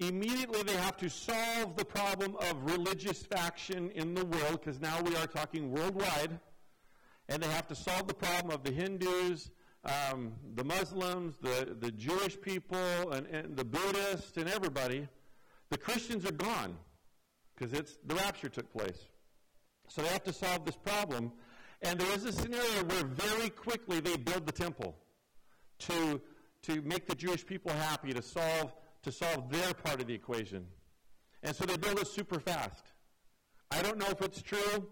Immediately, 0.00 0.62
they 0.62 0.76
have 0.76 0.96
to 0.96 1.10
solve 1.10 1.76
the 1.76 1.84
problem 1.84 2.36
of 2.48 2.64
religious 2.64 3.22
faction 3.22 3.90
in 3.90 4.14
the 4.14 4.24
world, 4.24 4.60
because 4.60 4.80
now 4.80 5.00
we 5.02 5.14
are 5.16 5.26
talking 5.26 5.70
worldwide. 5.70 6.40
And 7.28 7.42
they 7.42 7.48
have 7.48 7.68
to 7.68 7.74
solve 7.74 8.08
the 8.08 8.14
problem 8.14 8.52
of 8.52 8.64
the 8.64 8.72
Hindus, 8.72 9.50
um, 9.84 10.32
the 10.54 10.64
Muslims, 10.64 11.34
the, 11.40 11.76
the 11.78 11.92
Jewish 11.92 12.40
people, 12.40 13.12
and, 13.12 13.26
and 13.26 13.56
the 13.56 13.64
Buddhists, 13.64 14.36
and 14.36 14.48
everybody. 14.48 15.06
The 15.68 15.78
Christians 15.78 16.26
are 16.26 16.32
gone 16.32 16.76
because 17.54 17.72
it's 17.72 17.98
the 18.04 18.16
rapture 18.16 18.48
took 18.48 18.72
place. 18.72 19.06
So 19.86 20.02
they 20.02 20.08
have 20.08 20.24
to 20.24 20.32
solve 20.32 20.64
this 20.64 20.76
problem. 20.76 21.30
And 21.82 22.00
there 22.00 22.12
is 22.14 22.24
a 22.24 22.32
scenario 22.32 22.84
where 22.84 23.04
very 23.04 23.50
quickly 23.50 24.00
they 24.00 24.16
build 24.16 24.46
the 24.46 24.52
temple 24.52 24.96
to, 25.80 26.20
to 26.62 26.82
make 26.82 27.06
the 27.06 27.14
Jewish 27.14 27.44
people 27.44 27.72
happy, 27.72 28.12
to 28.12 28.22
solve, 28.22 28.72
to 29.02 29.12
solve 29.12 29.50
their 29.50 29.74
part 29.74 30.00
of 30.00 30.06
the 30.06 30.14
equation. 30.14 30.66
And 31.42 31.54
so 31.54 31.64
they 31.64 31.76
build 31.76 31.98
it 31.98 32.06
super 32.06 32.38
fast. 32.38 32.84
I 33.70 33.82
don't 33.82 33.98
know 33.98 34.08
if 34.08 34.20
it's 34.20 34.42
true. 34.42 34.88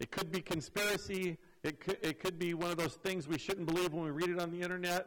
It 0.00 0.10
could 0.10 0.30
be 0.30 0.40
conspiracy. 0.40 1.38
It 1.62 1.80
could, 1.80 1.98
it 2.02 2.20
could 2.20 2.38
be 2.38 2.54
one 2.54 2.70
of 2.70 2.76
those 2.76 2.94
things 2.94 3.28
we 3.28 3.38
shouldn't 3.38 3.66
believe 3.66 3.92
when 3.92 4.04
we 4.04 4.10
read 4.10 4.30
it 4.30 4.40
on 4.40 4.50
the 4.50 4.60
internet. 4.60 5.06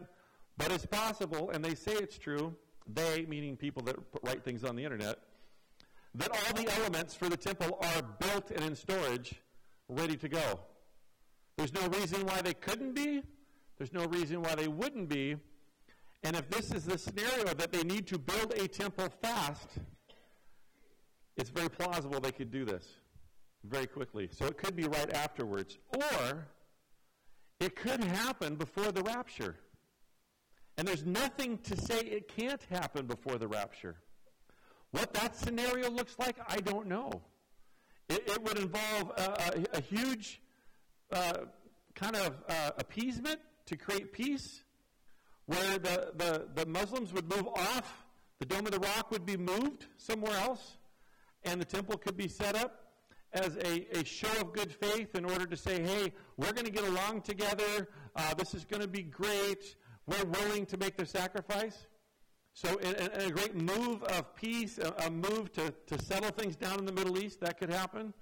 But 0.57 0.71
it's 0.71 0.86
possible, 0.86 1.51
and 1.51 1.63
they 1.63 1.75
say 1.75 1.93
it's 1.93 2.17
true. 2.17 2.55
They, 2.88 3.25
meaning 3.27 3.57
people 3.57 3.83
that 3.83 3.95
write 4.24 4.43
things 4.43 4.63
on 4.63 4.75
the 4.75 4.83
internet, 4.83 5.19
that 6.15 6.31
all 6.31 6.53
the 6.53 6.71
elements 6.79 7.13
for 7.13 7.29
the 7.29 7.38
temple 7.38 7.77
are 7.81 8.01
built 8.01 8.51
and 8.51 8.63
in 8.63 8.75
storage, 8.75 9.36
ready 9.89 10.15
to 10.17 10.27
go. 10.27 10.59
There's 11.57 11.74
no 11.74 11.88
reason 11.88 12.25
why 12.25 12.41
they 12.41 12.53
couldn't 12.53 12.93
be. 12.93 13.24
There's 13.77 13.93
no 13.93 14.05
reason 14.05 14.41
why 14.41 14.55
they 14.55 14.67
wouldn't 14.67 15.10
be. 15.10 15.38
And 16.24 16.36
if 16.36 16.50
this 16.50 16.72
is 16.72 16.86
the 16.86 16.98
scenario 16.98 17.53
that 17.53 17.72
they 17.72 17.84
need 17.84 18.07
to 18.07 18.17
build 18.17 18.53
a 18.53 18.67
temple 18.67 19.10
fast, 19.22 19.69
it's 21.36 21.50
very 21.51 21.69
plausible 21.69 22.19
they 22.19 22.31
could 22.31 22.51
do 22.51 22.65
this 22.65 22.86
very 23.63 23.86
quickly. 23.86 24.29
So 24.31 24.46
it 24.46 24.57
could 24.57 24.75
be 24.75 24.86
right 24.88 25.13
afterwards. 25.13 25.77
Or 25.96 26.48
it 27.60 27.75
could 27.75 28.03
happen 28.03 28.55
before 28.55 28.91
the 28.91 29.03
rapture. 29.03 29.55
And 30.77 30.88
there's 30.88 31.05
nothing 31.05 31.60
to 31.60 31.79
say 31.79 32.00
it 32.00 32.27
can't 32.27 32.62
happen 32.69 33.05
before 33.05 33.38
the 33.38 33.48
rapture. 33.48 33.96
What 34.91 35.13
that 35.13 35.36
scenario 35.36 35.89
looks 35.89 36.15
like, 36.17 36.38
I 36.48 36.57
don't 36.57 36.88
know. 36.88 37.12
It, 38.10 38.27
it 38.27 38.43
would 38.43 38.57
involve 38.57 39.12
a, 39.17 39.65
a, 39.74 39.77
a 39.77 39.81
huge 39.81 40.41
uh, 41.12 41.34
kind 41.93 42.15
of 42.15 42.41
uh, 42.48 42.72
appeasement 42.77 43.39
to 43.67 43.77
create 43.77 44.12
peace, 44.12 44.63
where 45.45 45.77
the, 45.77 46.12
the, 46.15 46.47
the 46.55 46.65
Muslims 46.65 47.13
would 47.13 47.29
move 47.29 47.47
off, 47.47 48.05
the 48.39 48.45
Dome 48.45 48.65
of 48.65 48.71
the 48.71 48.79
Rock 48.79 49.12
would 49.12 49.25
be 49.25 49.38
moved 49.38 49.86
somewhere 49.97 50.38
else, 50.38 50.77
and 51.43 51.62
the 51.62 51.65
temple 51.65 51.97
could 51.97 52.17
be 52.17 52.27
set 52.27 52.55
up 52.55 52.88
as 53.33 53.55
a, 53.57 54.00
a 54.00 54.03
show 54.03 54.31
of 54.41 54.53
good 54.53 54.71
faith 54.71 55.15
in 55.15 55.25
order 55.25 55.45
to 55.45 55.57
say, 55.57 55.81
hey, 55.81 56.12
we're 56.38 56.53
going 56.53 56.65
to 56.65 56.71
get 56.71 56.83
along 56.83 57.21
together, 57.21 57.88
uh, 58.15 58.33
this 58.33 58.53
is 58.53 58.65
going 58.65 58.81
to 58.81 58.88
be 58.88 59.03
great, 59.03 59.75
we're 60.05 60.25
willing 60.25 60.65
to 60.65 60.77
make 60.77 60.97
the 60.97 61.05
sacrifice. 61.05 61.88
So, 62.53 62.77
in, 62.77 62.95
in 62.95 63.21
a 63.21 63.29
great 63.29 63.55
move 63.55 64.01
of 64.03 64.36
peace, 64.36 64.79
a, 64.79 64.91
a, 65.05 65.12
move 65.12 65.51
to, 65.53 65.71
to 65.86 66.03
settle 66.03 66.31
things 66.31 66.55
down 66.55 66.79
in 66.79 66.86
the 66.86 66.91
Middle 66.91 67.19
East, 67.19 67.39
that 67.41 67.59
could 67.59 67.69
happen. 67.69 68.13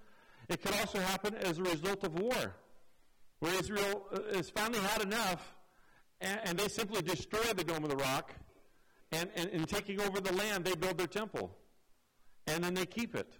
It 0.50 0.62
could 0.62 0.74
also 0.74 1.00
happen 1.00 1.36
as 1.36 1.58
a 1.58 1.64
result 1.64 2.04
of 2.04 2.20
war, 2.20 2.56
where 3.46 3.60
Israel 3.60 4.08
uh, 4.12 4.36
has 4.36 4.50
finally 4.50 4.80
had 4.80 5.04
enough, 5.04 5.56
and, 6.20 6.40
and 6.46 6.58
they 6.58 6.68
simply 6.68 7.04
destroy 7.04 7.54
the 7.56 7.64
Dome 7.64 7.84
of 7.84 7.92
the 7.92 7.96
Rock, 7.96 8.34
and, 9.12 9.30
and 9.36 9.50
in 9.52 9.66
taking 9.66 10.02
over 10.02 10.20
the 10.20 10.34
land, 10.34 10.66
they 10.66 10.74
build 10.74 10.98
their 10.98 11.06
temple, 11.06 11.56
and 12.48 12.64
then 12.64 12.74
they 12.74 12.88
keep 12.88 13.16
it. 13.16 13.38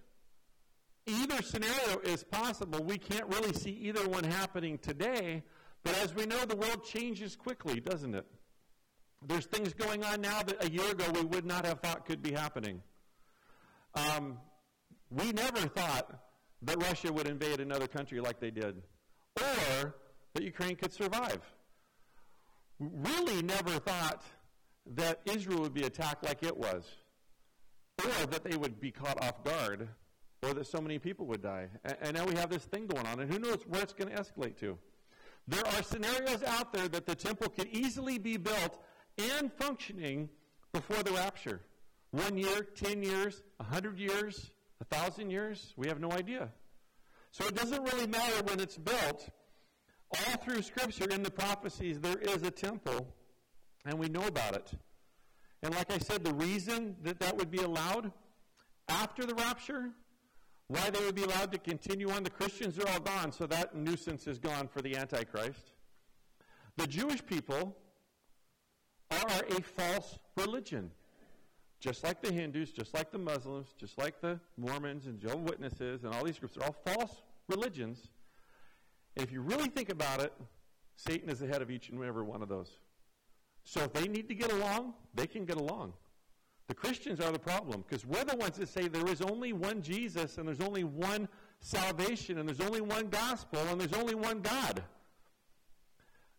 Either 1.07 1.41
scenario 1.41 2.00
is 2.03 2.24
possible. 2.24 2.83
We 2.83 3.00
can't 3.00 3.25
really 3.27 3.53
see 3.53 3.71
either 3.71 4.07
one 4.07 4.24
happening 4.24 4.77
today, 4.77 5.41
but 5.83 5.97
as 6.03 6.13
we 6.13 6.27
know, 6.27 6.45
the 6.45 6.55
world 6.55 6.85
changes 6.85 7.35
quickly, 7.35 7.79
doesn't 7.79 8.13
it? 8.13 8.27
There's 9.27 9.47
things 9.47 9.74
going 9.74 10.03
on 10.03 10.21
now 10.21 10.43
that 10.43 10.63
a 10.63 10.69
year 10.69 10.91
ago 10.91 11.05
we 11.15 11.21
would 11.21 11.45
not 11.45 11.65
have 11.65 11.79
thought 11.79 12.05
could 12.05 12.21
be 12.21 12.31
happening. 12.31 12.83
Um, 13.95 14.38
we 15.09 15.31
never 15.31 15.62
thought 15.62 16.12
that 16.62 16.79
Russia 16.79 17.12
would 17.12 17.27
invade 17.27 17.59
another 17.59 17.88
country 17.88 18.19
like 18.19 18.39
they 18.39 18.51
did, 18.51 18.83
or 19.41 19.95
that 20.33 20.43
Ukraine 20.43 20.75
could 20.75 20.93
survive. 20.93 21.41
Really 22.79 23.41
never 23.41 23.79
thought 23.79 24.23
that 24.95 25.21
Israel 25.25 25.61
would 25.61 25.73
be 25.73 25.83
attacked 25.83 26.23
like 26.23 26.43
it 26.43 26.55
was, 26.55 26.83
or 28.03 28.25
that 28.27 28.43
they 28.43 28.57
would 28.57 28.79
be 28.79 28.91
caught 28.91 29.23
off 29.23 29.43
guard, 29.43 29.87
or 30.43 30.53
that 30.53 30.67
so 30.67 30.79
many 30.79 30.99
people 30.99 31.25
would 31.27 31.41
die. 31.41 31.67
And, 31.83 31.97
and 32.01 32.17
now 32.17 32.25
we 32.25 32.35
have 32.35 32.49
this 32.49 32.65
thing 32.65 32.85
going 32.87 33.05
on, 33.07 33.19
and 33.19 33.31
who 33.31 33.39
knows 33.39 33.63
where 33.67 33.81
it's 33.81 33.93
going 33.93 34.13
to 34.13 34.21
escalate 34.21 34.57
to. 34.59 34.77
There 35.47 35.65
are 35.65 35.83
scenarios 35.83 36.43
out 36.43 36.73
there 36.73 36.87
that 36.87 37.05
the 37.05 37.15
temple 37.15 37.49
could 37.49 37.67
easily 37.67 38.17
be 38.17 38.37
built 38.37 38.79
and 39.17 39.51
functioning 39.53 40.29
before 40.73 41.03
the 41.03 41.11
rapture. 41.11 41.61
One 42.11 42.37
year, 42.37 42.63
ten 42.75 43.03
years, 43.03 43.43
a 43.59 43.63
hundred 43.63 43.99
years, 43.99 44.51
a 44.81 44.85
thousand 44.85 45.29
years, 45.29 45.73
we 45.77 45.87
have 45.87 45.99
no 45.99 46.11
idea. 46.11 46.49
So 47.35 47.45
it 47.47 47.53
doesn't 47.53 47.83
really 47.83 48.07
matter 48.07 48.41
when 48.45 48.61
it's 48.61 48.77
built. 48.77 49.29
All 50.09 50.37
through 50.37 50.61
Scripture, 50.61 51.09
in 51.09 51.21
the 51.21 51.29
prophecies, 51.29 51.99
there 51.99 52.17
is 52.17 52.43
a 52.43 52.49
temple, 52.49 53.13
and 53.85 53.99
we 53.99 54.07
know 54.07 54.25
about 54.25 54.55
it. 54.55 54.71
And 55.61 55.75
like 55.75 55.91
I 55.91 55.97
said, 55.97 56.23
the 56.23 56.33
reason 56.33 56.95
that 57.03 57.19
that 57.19 57.35
would 57.35 57.51
be 57.51 57.57
allowed 57.57 58.13
after 58.87 59.25
the 59.25 59.35
rapture, 59.35 59.89
why 60.69 60.89
they 60.89 61.03
would 61.03 61.15
be 61.15 61.23
allowed 61.23 61.51
to 61.51 61.57
continue 61.57 62.09
on, 62.09 62.23
the 62.23 62.29
Christians 62.29 62.79
are 62.79 62.87
all 62.87 63.01
gone, 63.01 63.33
so 63.33 63.45
that 63.47 63.75
nuisance 63.75 64.27
is 64.27 64.39
gone 64.39 64.69
for 64.69 64.81
the 64.81 64.95
Antichrist. 64.95 65.73
The 66.77 66.87
Jewish 66.87 67.25
people 67.25 67.75
are 69.11 69.43
a 69.49 69.61
false 69.61 70.19
religion. 70.37 70.89
Just 71.79 72.03
like 72.03 72.22
the 72.22 72.32
Hindus, 72.32 72.72
just 72.72 72.94
like 72.94 73.12
the 73.12 73.17
Muslims, 73.17 73.67
just 73.77 73.98
like 73.98 74.22
the 74.22 74.39
Mormons 74.58 75.05
and 75.05 75.20
Jehovah's 75.20 75.46
Witnesses 75.46 76.03
and 76.03 76.13
all 76.13 76.24
these 76.24 76.39
groups, 76.39 76.55
they're 76.55 76.65
all 76.65 76.75
false 76.96 77.22
religions. 77.48 78.10
And 79.15 79.25
if 79.25 79.32
you 79.32 79.41
really 79.41 79.70
think 79.70 79.89
about 79.89 80.22
it, 80.22 80.34
Satan 80.96 81.29
is 81.29 81.39
the 81.39 81.48
head 81.48 81.62
of 81.62 81.70
each 81.70 81.89
and 81.89 82.01
every 82.03 82.24
one 82.24 82.41
of 82.41 82.50
those. 82.50 82.70
So 83.63 83.82
if 83.82 83.94
they 83.94 84.08
need 84.08 84.29
to 84.29 84.36
get 84.36 84.51
along, 84.51 84.94
they 85.13 85.27
can 85.27 85.46
get 85.46 85.58
along. 85.58 85.94
The 86.67 86.74
Christians 86.74 87.20
are 87.20 87.32
the 87.32 87.39
problem 87.39 87.84
because 87.88 88.05
we're 88.05 88.24
the 88.24 88.38
ones 88.38 88.58
that 88.58 88.70
say 88.70 88.88
there 88.88 89.08
is 89.08 89.22
only 89.22 89.53
one 89.53 89.82
Jesus 89.82 90.38
and 90.38 90.48
there's 90.48 90.62
only 90.62 90.84
one 90.84 91.27
salvation 91.60 92.39
and 92.39 92.48
there's 92.48 92.62
only 92.62 92.82
one 92.82 93.08
gospel 93.08 93.60
and 93.70 93.79
there's 93.79 93.94
only 93.94 94.15
one 94.15 94.41
God. 94.41 94.84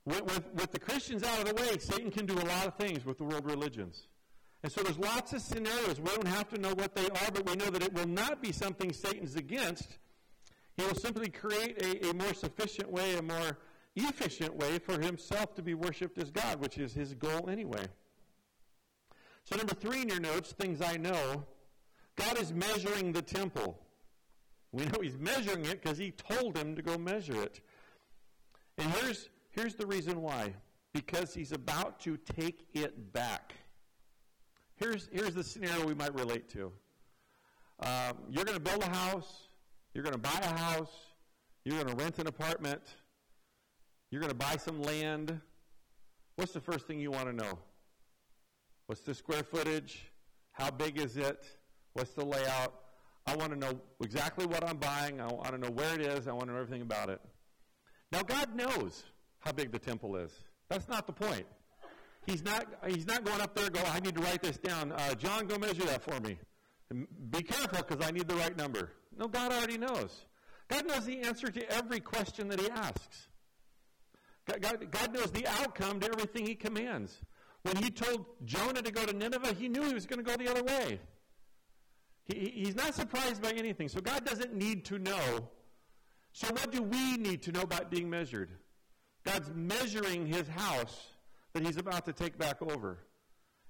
With, 0.05 0.23
with, 0.23 0.55
with, 0.55 0.73
the 0.73 0.79
Christians 0.79 1.25
out 1.25 1.41
of 1.41 1.49
the 1.49 1.55
way, 1.55 1.79
Satan 1.79 2.13
can 2.13 2.27
do 2.27 2.35
a 2.35 2.47
lot 2.47 2.67
of 2.67 2.75
things 2.77 3.05
with 3.05 3.19
the 3.19 3.25
world 3.25 3.45
religions. 3.45 4.07
And 4.67 4.73
so 4.73 4.83
there's 4.83 4.99
lots 4.99 5.33
of 5.33 5.43
scenarios. 5.43 6.01
We 6.01 6.11
don't 6.11 6.27
have 6.27 6.49
to 6.49 6.61
know 6.61 6.75
what 6.75 6.93
they 6.93 7.07
are, 7.07 7.31
but 7.33 7.49
we 7.49 7.55
know 7.55 7.71
that 7.71 7.85
it 7.85 7.95
will 7.95 8.09
not 8.09 8.43
be 8.43 8.51
something 8.51 8.93
Satan's 8.93 9.37
against. 9.37 9.99
He 10.77 10.85
will 10.85 10.97
simply 10.97 11.29
create 11.29 11.81
a, 11.81 12.11
a 12.11 12.15
more 12.15 12.35
sufficient 12.35 12.91
way, 12.91 13.17
a 13.17 13.23
more 13.23 13.59
efficient 13.95 14.57
way 14.57 14.81
for 14.81 15.01
himself 15.01 15.55
to 15.55 15.63
be 15.63 15.75
worshiped 15.75 16.19
as 16.19 16.33
God, 16.33 16.59
which 16.59 16.79
is 16.79 16.93
his 16.93 17.15
goal 17.15 17.49
anyway. 17.49 17.87
So, 19.45 19.55
number 19.55 19.73
three 19.73 20.03
in 20.03 20.09
your 20.09 20.19
notes, 20.19 20.51
things 20.51 20.83
I 20.83 20.97
know 20.97 21.45
God 22.17 22.37
is 22.37 22.53
measuring 22.53 23.13
the 23.13 23.23
temple. 23.23 23.79
We 24.73 24.87
know 24.87 24.99
he's 25.01 25.17
measuring 25.17 25.65
it 25.67 25.81
because 25.81 25.97
he 25.97 26.11
told 26.11 26.57
him 26.59 26.75
to 26.75 26.83
go 26.83 26.99
measure 26.99 27.41
it. 27.41 27.61
And 28.79 28.93
here's 28.95 29.29
Here's 29.51 29.77
the 29.77 29.87
reason 29.87 30.23
why 30.23 30.55
because 30.93 31.33
he's 31.33 31.53
about 31.53 32.01
to 32.01 32.17
take 32.17 32.67
it 32.75 33.13
back. 33.13 33.55
Here's, 34.77 35.09
here's 35.11 35.35
the 35.35 35.43
scenario 35.43 35.87
we 35.87 35.95
might 35.95 36.15
relate 36.15 36.49
to. 36.51 36.71
Um, 37.81 38.17
you're 38.31 38.45
going 38.45 38.57
to 38.57 38.63
build 38.63 38.83
a 38.83 38.89
house, 38.89 39.49
you're 39.95 40.05
going 40.05 40.15
to 40.15 40.21
buy 40.21 40.39
a 40.43 40.59
house, 40.59 40.93
you're 41.65 41.83
going 41.83 41.95
to 41.95 42.03
rent 42.03 42.19
an 42.19 42.27
apartment, 42.27 42.83
you're 44.11 44.21
going 44.21 44.33
to 44.33 44.37
buy 44.37 44.57
some 44.57 44.83
land. 44.83 45.41
What's 46.37 46.53
the 46.53 46.61
first 46.61 46.87
thing 46.87 47.01
you 47.01 47.11
want 47.11 47.27
to 47.27 47.33
know? 47.33 47.59
What's 48.87 49.01
the 49.01 49.15
square 49.15 49.43
footage? 49.43 50.11
How 50.53 50.71
big 50.71 50.99
is 50.99 51.17
it? 51.17 51.47
What's 51.95 52.13
the 52.13 52.25
layout? 52.25 52.75
I 53.27 53.35
want 53.35 53.53
to 53.53 53.59
know 53.59 53.81
exactly 54.03 54.47
what 54.47 54.67
I'm 54.67 54.77
buying. 54.77 55.21
I 55.21 55.27
want 55.27 55.53
to 55.53 55.59
know 55.59 55.71
where 55.71 55.95
it 55.95 56.01
is. 56.01 56.29
I 56.29 56.33
want 56.33 56.47
to 56.47 56.53
know 56.53 56.61
everything 56.61 56.83
about 56.83 57.11
it. 57.11 57.21
Now, 58.13 58.23
God 58.23 58.55
knows 58.55 59.05
how 59.41 59.53
big 59.53 59.73
the 59.73 59.79
temple 59.79 60.17
is. 60.17 60.33
That's 60.69 60.89
not 60.89 61.07
the 61.07 61.13
point. 61.13 61.47
He's 62.27 62.45
not, 62.45 62.67
he's 62.87 63.07
not 63.07 63.25
going 63.25 63.41
up 63.41 63.55
there 63.55 63.71
going, 63.71 63.87
I 63.87 64.01
need 64.01 64.17
to 64.17 64.21
write 64.21 64.43
this 64.43 64.59
down. 64.59 64.93
Uh, 64.93 65.15
John, 65.15 65.47
go 65.47 65.59
measure 65.59 65.85
that 65.85 66.03
for 66.03 66.19
me. 66.21 66.39
Be 67.31 67.43
careful 67.43 67.85
because 67.87 68.05
I 68.07 68.11
need 68.11 68.29
the 68.29 68.35
right 68.35 68.57
number. 68.57 68.91
No, 69.17 69.29
God 69.29 69.53
already 69.53 69.79
knows. 69.79 70.25
God 70.69 70.87
knows 70.89 71.07
the 71.07 71.21
answer 71.21 71.49
to 71.49 71.71
every 71.71 72.01
question 72.01 72.49
that 72.49 72.61
he 72.61 72.69
asks. 72.69 73.29
God, 74.47 74.61
God, 74.61 74.91
God 74.91 75.15
knows 75.15 75.31
the 75.31 75.47
outcome 75.47 76.01
to 76.01 76.09
everything 76.09 76.47
he 76.47 76.57
commands. 76.57 77.21
When 77.63 77.77
he 77.77 77.91
told 77.91 78.27
Jonah 78.45 78.83
to 78.83 78.91
go 78.91 79.05
to 79.05 79.13
Nineveh, 79.13 79.55
he 79.55 79.69
knew 79.69 79.83
he 79.83 79.95
was 79.95 80.07
going 80.07 80.25
to 80.25 80.29
go 80.29 80.37
the 80.37 80.51
other 80.51 80.63
way. 80.63 81.01
He, 82.25 82.53
he's 82.55 82.75
not 82.75 82.95
surprised 82.95 83.41
by 83.41 83.53
anything. 83.53 83.89
So 83.89 84.01
God 84.01 84.25
doesn't 84.25 84.55
need 84.55 84.85
to 84.87 84.99
know. 84.99 85.49
So 86.33 86.49
what 86.49 86.73
do 86.73 86.83
we 86.83 87.17
need 87.17 87.43
to 87.43 87.53
know 87.53 87.63
about 87.63 87.91
being 87.91 88.11
measured? 88.11 88.51
God's 89.25 89.51
measuring 89.55 90.27
his 90.27 90.47
house 90.49 91.09
that 91.57 91.65
he's 91.65 91.79
about 91.79 92.05
to 92.05 92.13
take 92.13 92.37
back 92.37 92.61
over. 92.61 92.99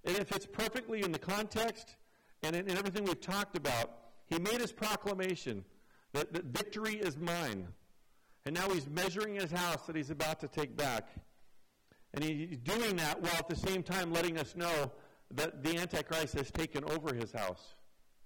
And 0.04 0.16
it 0.16 0.26
fits 0.26 0.44
perfectly 0.44 1.04
in 1.04 1.12
the 1.12 1.20
context 1.20 1.94
and 2.42 2.56
in, 2.56 2.68
in 2.68 2.76
everything 2.76 3.04
we've 3.04 3.20
talked 3.20 3.56
about. 3.56 3.98
He 4.26 4.40
made 4.40 4.60
his 4.60 4.72
proclamation 4.72 5.64
that, 6.12 6.32
that 6.32 6.46
victory 6.46 6.94
is 6.94 7.16
mine. 7.16 7.68
And 8.44 8.56
now 8.56 8.68
he's 8.70 8.88
measuring 8.88 9.36
his 9.36 9.52
house 9.52 9.86
that 9.86 9.94
he's 9.94 10.10
about 10.10 10.40
to 10.40 10.48
take 10.48 10.76
back. 10.76 11.10
And 12.12 12.24
he's 12.24 12.58
doing 12.58 12.96
that 12.96 13.22
while 13.22 13.36
at 13.38 13.48
the 13.48 13.54
same 13.54 13.84
time 13.84 14.12
letting 14.12 14.36
us 14.36 14.56
know 14.56 14.90
that 15.30 15.62
the 15.62 15.78
Antichrist 15.78 16.34
has 16.34 16.50
taken 16.50 16.82
over 16.90 17.14
his 17.14 17.30
house. 17.30 17.74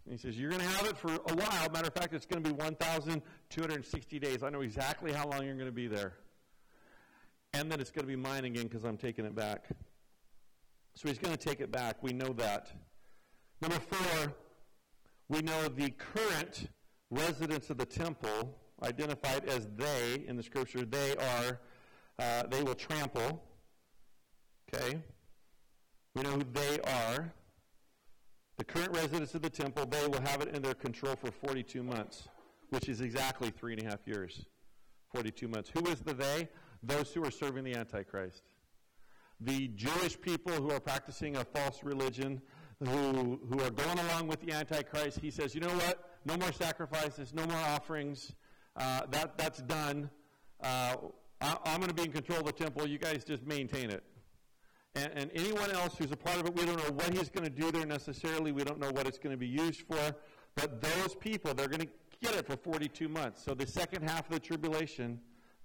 And 0.07 0.13
he 0.13 0.19
says, 0.19 0.39
You're 0.39 0.51
going 0.51 0.63
to 0.63 0.69
have 0.69 0.87
it 0.87 0.97
for 0.97 1.13
a 1.13 1.35
while. 1.35 1.71
Matter 1.71 1.89
of 1.89 1.95
fact, 1.95 2.15
it's 2.15 2.27
going 2.27 2.43
to 2.43 2.49
be 2.49 2.55
1,260 2.55 4.19
days. 4.19 4.43
I 4.43 4.49
know 4.49 4.63
exactly 4.63 5.13
how 5.13 5.29
long 5.29 5.45
you're 5.45 5.55
going 5.55 5.67
to 5.67 5.73
be 5.73 5.87
there 5.87 6.15
and 7.53 7.71
then 7.71 7.81
it's 7.81 7.91
going 7.91 8.05
to 8.05 8.09
be 8.09 8.17
mine 8.17 8.45
again 8.45 8.65
because 8.65 8.85
I'm 8.85 8.97
taking 8.97 9.25
it 9.25 9.35
back. 9.35 9.67
So 10.95 11.09
he's 11.09 11.19
going 11.19 11.37
to 11.37 11.43
take 11.43 11.61
it 11.61 11.73
back. 11.73 12.03
We 12.03 12.13
know 12.13 12.33
that. 12.35 12.71
Number 13.61 13.79
four, 13.79 14.35
we 15.29 15.43
know 15.43 15.69
the 15.69 15.91
current 15.91 16.69
residents 17.11 17.71
of 17.71 17.79
the 17.79 17.87
temple, 17.87 18.57
identified 18.83 19.45
as 19.47 19.69
they 19.77 20.25
in 20.27 20.37
the 20.37 20.43
scripture, 20.43 20.85
they 20.85 21.17
are, 21.17 21.61
uh, 22.19 22.45
they 22.51 22.63
will 22.63 22.75
trample. 22.75 23.43
Okay? 24.73 25.01
We 26.15 26.23
know 26.23 26.31
who 26.31 26.45
they 26.53 26.81
are. 26.81 27.33
The 28.59 28.65
current 28.65 28.95
residents 28.95 29.35
of 29.35 29.43
the 29.43 29.51
temple, 29.51 29.87
they 29.87 30.07
will 30.07 30.21
have 30.21 30.43
it 30.43 30.55
in 30.55 30.63
their 30.63 30.75
control 30.75 31.17
for 31.17 31.31
42 31.31 31.83
months, 31.83 32.29
which 32.71 32.89
is 32.89 33.01
exactly 33.01 33.51
three 33.51 33.73
and 33.75 33.87
a 33.87 33.91
half 33.91 34.07
years. 34.07 34.45
42 35.13 35.49
months. 35.49 35.71
Who 35.73 35.87
is 35.87 36.01
the 36.01 36.15
they? 36.15 36.49
Those 36.83 37.13
who 37.13 37.25
are 37.25 37.31
serving 37.31 37.65
the 37.65 37.75
Antichrist. 37.75 38.43
The 39.41 39.69
Jewish 39.69 40.21
people 40.21 40.53
who 40.53 40.71
are 40.71 40.81
practicing 40.81 41.37
a 41.37 41.45
false 41.45 41.83
religion, 41.83 42.43
who, 42.79 43.41
who 43.49 43.61
are 43.61 43.71
going 43.71 43.99
along 43.99 44.29
with 44.29 44.41
the 44.41 44.53
Antichrist, 44.53 45.19
he 45.21 45.31
says, 45.31 45.55
you 45.55 45.61
know 45.61 45.69
what? 45.69 46.11
No 46.25 46.37
more 46.37 46.53
sacrifices, 46.53 47.33
no 47.33 47.47
more 47.47 47.59
offerings. 47.59 48.33
Uh, 48.77 49.03
that, 49.11 49.37
that's 49.39 49.63
done. 49.63 50.11
Uh, 50.63 50.97
I, 51.41 51.57
am 51.65 51.81
going 51.81 51.89
to 51.89 51.95
be 51.95 52.03
in 52.03 52.13
control 52.13 52.41
of 52.41 52.47
the 52.47 52.53
temple. 52.53 52.87
You 52.87 52.99
guys 52.99 53.25
just 53.25 53.47
maintain 53.47 53.91
it. 53.91 54.05
And, 54.95 55.13
and, 55.15 55.31
anyone 55.35 55.71
else 55.71 55.97
who's 55.97 56.11
a 56.11 56.17
part 56.17 56.39
of 56.41 56.47
it, 56.47 56.55
we 56.55 56.67
don't 56.67 56.77
know 56.77 56.93
what 56.93 57.17
he's 57.17 57.31
going 57.31 57.45
to 57.45 57.51
do 57.51 57.71
there 57.71 57.87
necessarily. 57.87 58.53
We 58.53 58.65
don't 58.65 58.81
know 58.81 58.91
what 58.91 59.07
it's 59.07 59.19
going 59.19 59.33
to 59.33 59.39
be 59.39 59.47
used 59.47 59.83
for. 59.83 60.15
But 60.57 60.83
those 60.83 61.15
people, 61.15 61.55
they're 61.55 61.69
going 61.69 61.87
to 61.87 61.89
get 62.21 62.35
it 62.35 62.47
for 62.47 62.57
42 62.57 63.09
months. 63.09 63.43
So 63.43 63.55
the 63.55 63.67
second 63.67 64.09
half 64.09 64.27
of 64.27 64.35
the 64.35 64.41
tribulation 64.41 65.21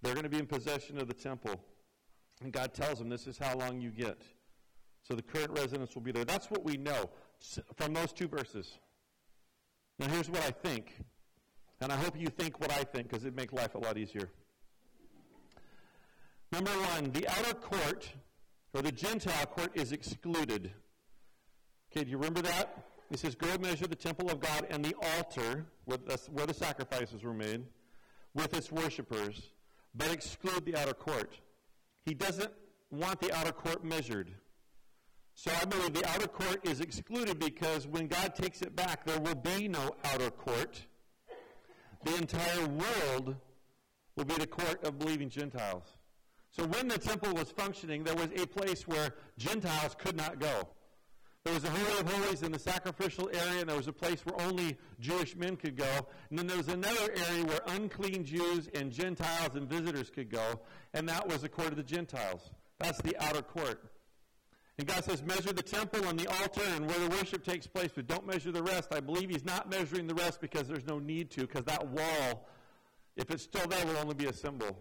they're 0.06 0.13
going 0.13 0.24
to 0.24 0.30
be 0.30 0.38
in 0.38 0.46
possession 0.46 1.00
of 1.00 1.08
the 1.08 1.13
temple. 1.13 1.60
And 2.44 2.52
God 2.52 2.74
tells 2.74 3.00
them, 3.00 3.10
this 3.10 3.26
is 3.26 3.38
how 3.38 3.58
long 3.58 3.82
you 3.82 3.89
get. 3.89 4.22
So 5.02 5.15
the 5.15 5.22
current 5.22 5.52
residents 5.58 5.96
will 5.96 6.04
be 6.04 6.12
there. 6.12 6.26
That's 6.26 6.52
what 6.52 6.63
we 6.63 6.78
know 6.78 7.10
from 7.76 7.94
those 7.94 8.13
two 8.13 8.28
verses. 8.28 8.78
Now, 9.98 10.08
here's 10.08 10.30
what 10.30 10.44
I 10.44 10.52
think. 10.52 10.94
And 11.82 11.91
I 11.91 11.96
hope 11.96 12.20
you 12.20 12.28
think 12.28 12.60
what 12.60 12.72
I 12.72 12.84
think 12.84 13.10
because 13.10 13.24
it'd 13.24 13.36
make 13.36 13.52
life 13.52 13.74
a 13.76 13.80
lot 13.80 13.98
easier. 13.98 14.30
Number 16.52 16.72
one, 16.72 17.12
the 17.12 17.28
outer 17.28 17.54
court, 17.54 18.08
or 18.74 18.82
the 18.82 18.91
Gentile 18.91 19.46
court, 19.48 19.72
is 19.74 19.91
excluded. 19.91 20.72
Okay, 21.91 22.04
do 22.04 22.12
you 22.12 22.18
remember 22.18 22.41
that? 22.44 22.86
He 23.10 23.18
says, 23.18 23.36
Go 23.36 23.58
measure 23.58 23.88
the 23.88 23.96
temple 23.96 24.30
of 24.30 24.39
God 24.39 24.68
and 24.70 24.86
the 24.86 24.94
altar 25.15 25.65
where 25.86 25.98
the, 25.98 26.20
where 26.32 26.46
the 26.46 26.54
sacrifices 26.54 27.24
were 27.24 27.34
made 27.34 27.63
with 28.34 28.54
its 28.54 28.72
worshippers 28.72 29.52
but 29.96 30.12
exclude 30.12 30.66
the 30.66 30.76
outer 30.76 30.94
court. 30.94 31.40
He 32.06 32.14
doesn't 32.14 32.52
want 32.92 33.20
the 33.22 33.32
outer 33.34 33.52
court 33.52 33.84
measured. 33.84 34.32
So 35.34 35.52
I 35.62 35.66
believe 35.66 35.94
the 35.94 36.08
outer 36.10 36.28
court 36.28 36.66
is 36.66 36.80
excluded 36.80 37.40
because 37.40 37.88
when 37.88 38.08
God 38.08 38.36
takes 38.36 38.62
it 38.62 38.76
back, 38.76 39.06
there 39.06 39.20
will 39.20 39.36
be 39.36 39.68
no 39.68 39.92
outer 40.06 40.32
court. 40.32 40.82
The 42.04 42.16
entire 42.16 42.68
world 42.68 43.36
will 44.16 44.26
be 44.26 44.36
the 44.36 44.48
court 44.48 44.84
of 44.86 44.98
believing 44.98 45.30
Gentiles. 45.30 45.84
So 46.52 46.66
when 46.66 46.88
the 46.88 46.98
temple 46.98 47.34
was 47.34 47.52
functioning, 47.52 48.04
there 48.04 48.16
was 48.16 48.30
a 48.36 48.46
place 48.46 48.88
where 48.88 49.14
Gentiles 49.38 49.96
could 49.98 50.16
not 50.16 50.40
go. 50.40 50.70
There 51.46 51.54
was 51.54 51.64
a 51.64 51.70
Holy 51.70 52.00
of 52.00 52.12
Holies 52.12 52.42
in 52.42 52.52
the 52.52 52.58
sacrificial 52.58 53.30
area, 53.32 53.60
and 53.60 53.70
there 53.70 53.78
was 53.78 53.88
a 53.88 53.94
place 53.94 54.26
where 54.26 54.48
only 54.48 54.76
Jewish 55.00 55.36
men 55.36 55.56
could 55.56 55.78
go. 55.78 56.08
And 56.32 56.40
then 56.40 56.48
there 56.48 56.58
was 56.58 56.70
another 56.70 57.14
area 57.30 57.46
where 57.46 57.60
unclean 57.68 58.26
Jews 58.26 58.68
and 58.74 58.92
Gentiles 58.92 59.54
and 59.54 59.70
visitors 59.70 60.10
could 60.10 60.32
go, 60.32 60.62
and 60.96 61.08
that 61.08 61.28
was 61.28 61.44
the 61.44 61.50
court 61.50 61.68
of 61.68 61.76
the 61.76 61.84
Gentiles. 61.84 62.42
That's 62.80 63.00
the 63.04 63.16
outer 63.24 63.44
court. 63.44 63.80
And 64.80 64.88
God 64.88 65.04
says, 65.06 65.22
measure 65.22 65.54
the 65.54 65.62
temple 65.62 66.04
and 66.06 66.20
the 66.20 66.28
altar 66.42 66.64
and 66.74 66.90
where 66.90 66.98
the 66.98 67.10
worship 67.10 67.46
takes 67.46 67.68
place, 67.68 67.92
but 67.96 68.08
don't 68.08 68.26
measure 68.26 68.52
the 68.52 68.64
rest. 68.64 68.92
I 68.92 69.00
believe 69.00 69.30
He's 69.30 69.46
not 69.46 69.70
measuring 69.70 70.08
the 70.08 70.16
rest 70.16 70.42
because 70.42 70.68
there's 70.68 70.88
no 70.88 70.98
need 70.98 71.30
to, 71.32 71.42
because 71.42 71.66
that 71.66 71.88
wall, 71.88 72.50
if 73.16 73.30
it's 73.30 73.44
still 73.44 73.68
there, 73.68 73.86
will 73.86 73.98
only 73.98 74.16
be 74.16 74.26
a 74.26 74.34
symbol. 74.34 74.80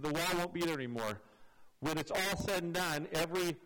The 0.00 0.10
wall 0.10 0.38
won't 0.38 0.54
be 0.54 0.60
there 0.60 0.74
anymore. 0.74 1.20
When 1.80 1.98
it's 1.98 2.12
all 2.12 2.36
said 2.38 2.62
and 2.62 2.72
done, 2.72 3.08
every 3.12 3.56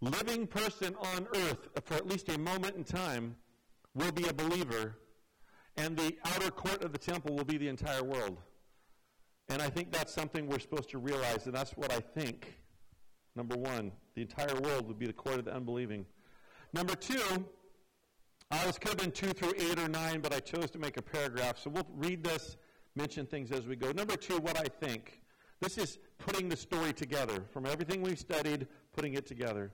living 0.00 0.46
person 0.46 0.94
on 0.96 1.26
earth 1.34 1.68
for 1.84 1.94
at 1.94 2.06
least 2.06 2.28
a 2.28 2.38
moment 2.38 2.76
in 2.76 2.84
time 2.84 3.36
will 3.94 4.12
be 4.12 4.28
a 4.28 4.32
believer, 4.32 4.98
and 5.76 5.96
the 5.96 6.16
outer 6.24 6.50
court 6.50 6.84
of 6.84 6.92
the 6.92 6.98
temple 6.98 7.34
will 7.34 7.44
be 7.44 7.56
the 7.56 7.68
entire 7.68 8.02
world. 8.02 8.38
And 9.48 9.62
I 9.62 9.70
think 9.70 9.92
that's 9.92 10.12
something 10.12 10.46
we're 10.46 10.58
supposed 10.58 10.90
to 10.90 10.98
realize, 10.98 11.46
and 11.46 11.54
that's 11.54 11.72
what 11.72 11.92
I 11.92 12.00
think. 12.00 12.54
Number 13.36 13.56
one, 13.56 13.92
the 14.14 14.22
entire 14.22 14.58
world 14.60 14.88
would 14.88 14.98
be 14.98 15.06
the 15.06 15.12
court 15.12 15.38
of 15.38 15.44
the 15.44 15.54
unbelieving. 15.54 16.04
Number 16.72 16.94
two, 16.94 17.46
uh, 18.50 18.66
this 18.66 18.78
could 18.78 18.90
have 18.90 18.98
been 18.98 19.12
two 19.12 19.32
through 19.32 19.54
eight 19.58 19.78
or 19.78 19.88
nine, 19.88 20.20
but 20.20 20.32
I 20.32 20.40
chose 20.40 20.70
to 20.72 20.78
make 20.78 20.96
a 20.96 21.02
paragraph. 21.02 21.58
So 21.58 21.70
we'll 21.70 21.86
read 21.94 22.24
this, 22.24 22.56
mention 22.94 23.26
things 23.26 23.50
as 23.50 23.66
we 23.66 23.76
go. 23.76 23.92
Number 23.92 24.16
two, 24.16 24.38
what 24.38 24.58
I 24.58 24.64
think. 24.84 25.20
This 25.60 25.78
is 25.78 25.98
putting 26.18 26.48
the 26.48 26.56
story 26.56 26.92
together. 26.92 27.44
From 27.50 27.66
everything 27.66 28.02
we've 28.02 28.18
studied, 28.18 28.66
putting 28.94 29.14
it 29.14 29.26
together. 29.26 29.72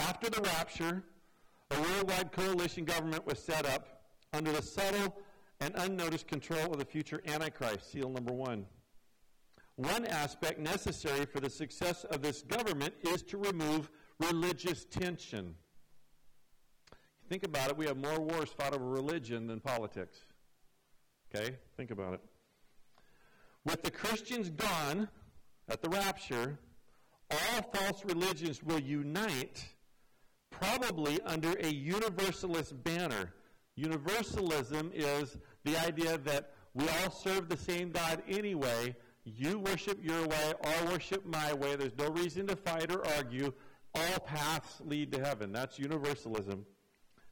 After 0.00 0.30
the 0.30 0.40
rapture, 0.40 1.02
a 1.70 1.80
worldwide 1.80 2.32
coalition 2.32 2.84
government 2.84 3.26
was 3.26 3.38
set 3.38 3.66
up 3.66 4.02
under 4.32 4.50
the 4.50 4.62
subtle 4.62 5.18
and 5.60 5.74
unnoticed 5.76 6.26
control 6.26 6.72
of 6.72 6.78
the 6.78 6.84
future 6.86 7.20
Antichrist, 7.26 7.92
seal 7.92 8.08
number 8.08 8.32
one. 8.32 8.64
One 9.76 10.06
aspect 10.06 10.58
necessary 10.58 11.26
for 11.26 11.40
the 11.40 11.50
success 11.50 12.04
of 12.04 12.22
this 12.22 12.42
government 12.42 12.94
is 13.02 13.22
to 13.24 13.36
remove 13.36 13.90
religious 14.18 14.86
tension. 14.86 15.54
Think 17.28 17.44
about 17.44 17.70
it. 17.70 17.76
We 17.76 17.86
have 17.86 17.98
more 17.98 18.18
wars 18.20 18.48
fought 18.48 18.74
over 18.74 18.84
religion 18.84 19.46
than 19.46 19.60
politics. 19.60 20.18
Okay? 21.34 21.56
Think 21.76 21.90
about 21.90 22.14
it. 22.14 22.20
With 23.64 23.82
the 23.82 23.90
Christians 23.90 24.48
gone 24.48 25.08
at 25.68 25.82
the 25.82 25.90
rapture, 25.90 26.58
all 27.30 27.62
false 27.72 28.02
religions 28.04 28.62
will 28.62 28.80
unite 28.80 29.68
probably 30.60 31.20
under 31.22 31.52
a 31.60 31.68
universalist 31.68 32.82
banner. 32.84 33.32
Universalism 33.76 34.90
is 34.94 35.38
the 35.64 35.76
idea 35.76 36.18
that 36.18 36.52
we 36.74 36.84
all 36.88 37.10
serve 37.10 37.48
the 37.48 37.56
same 37.56 37.90
God 37.90 38.22
anyway. 38.28 38.94
You 39.24 39.58
worship 39.58 39.98
your 40.02 40.26
way, 40.26 40.52
I'll 40.64 40.86
worship 40.86 41.24
my 41.26 41.52
way. 41.52 41.76
There's 41.76 41.96
no 41.98 42.08
reason 42.08 42.46
to 42.48 42.56
fight 42.56 42.92
or 42.92 43.06
argue. 43.16 43.52
All 43.94 44.18
paths 44.20 44.80
lead 44.84 45.12
to 45.12 45.24
heaven. 45.24 45.52
That's 45.52 45.78
universalism. 45.78 46.64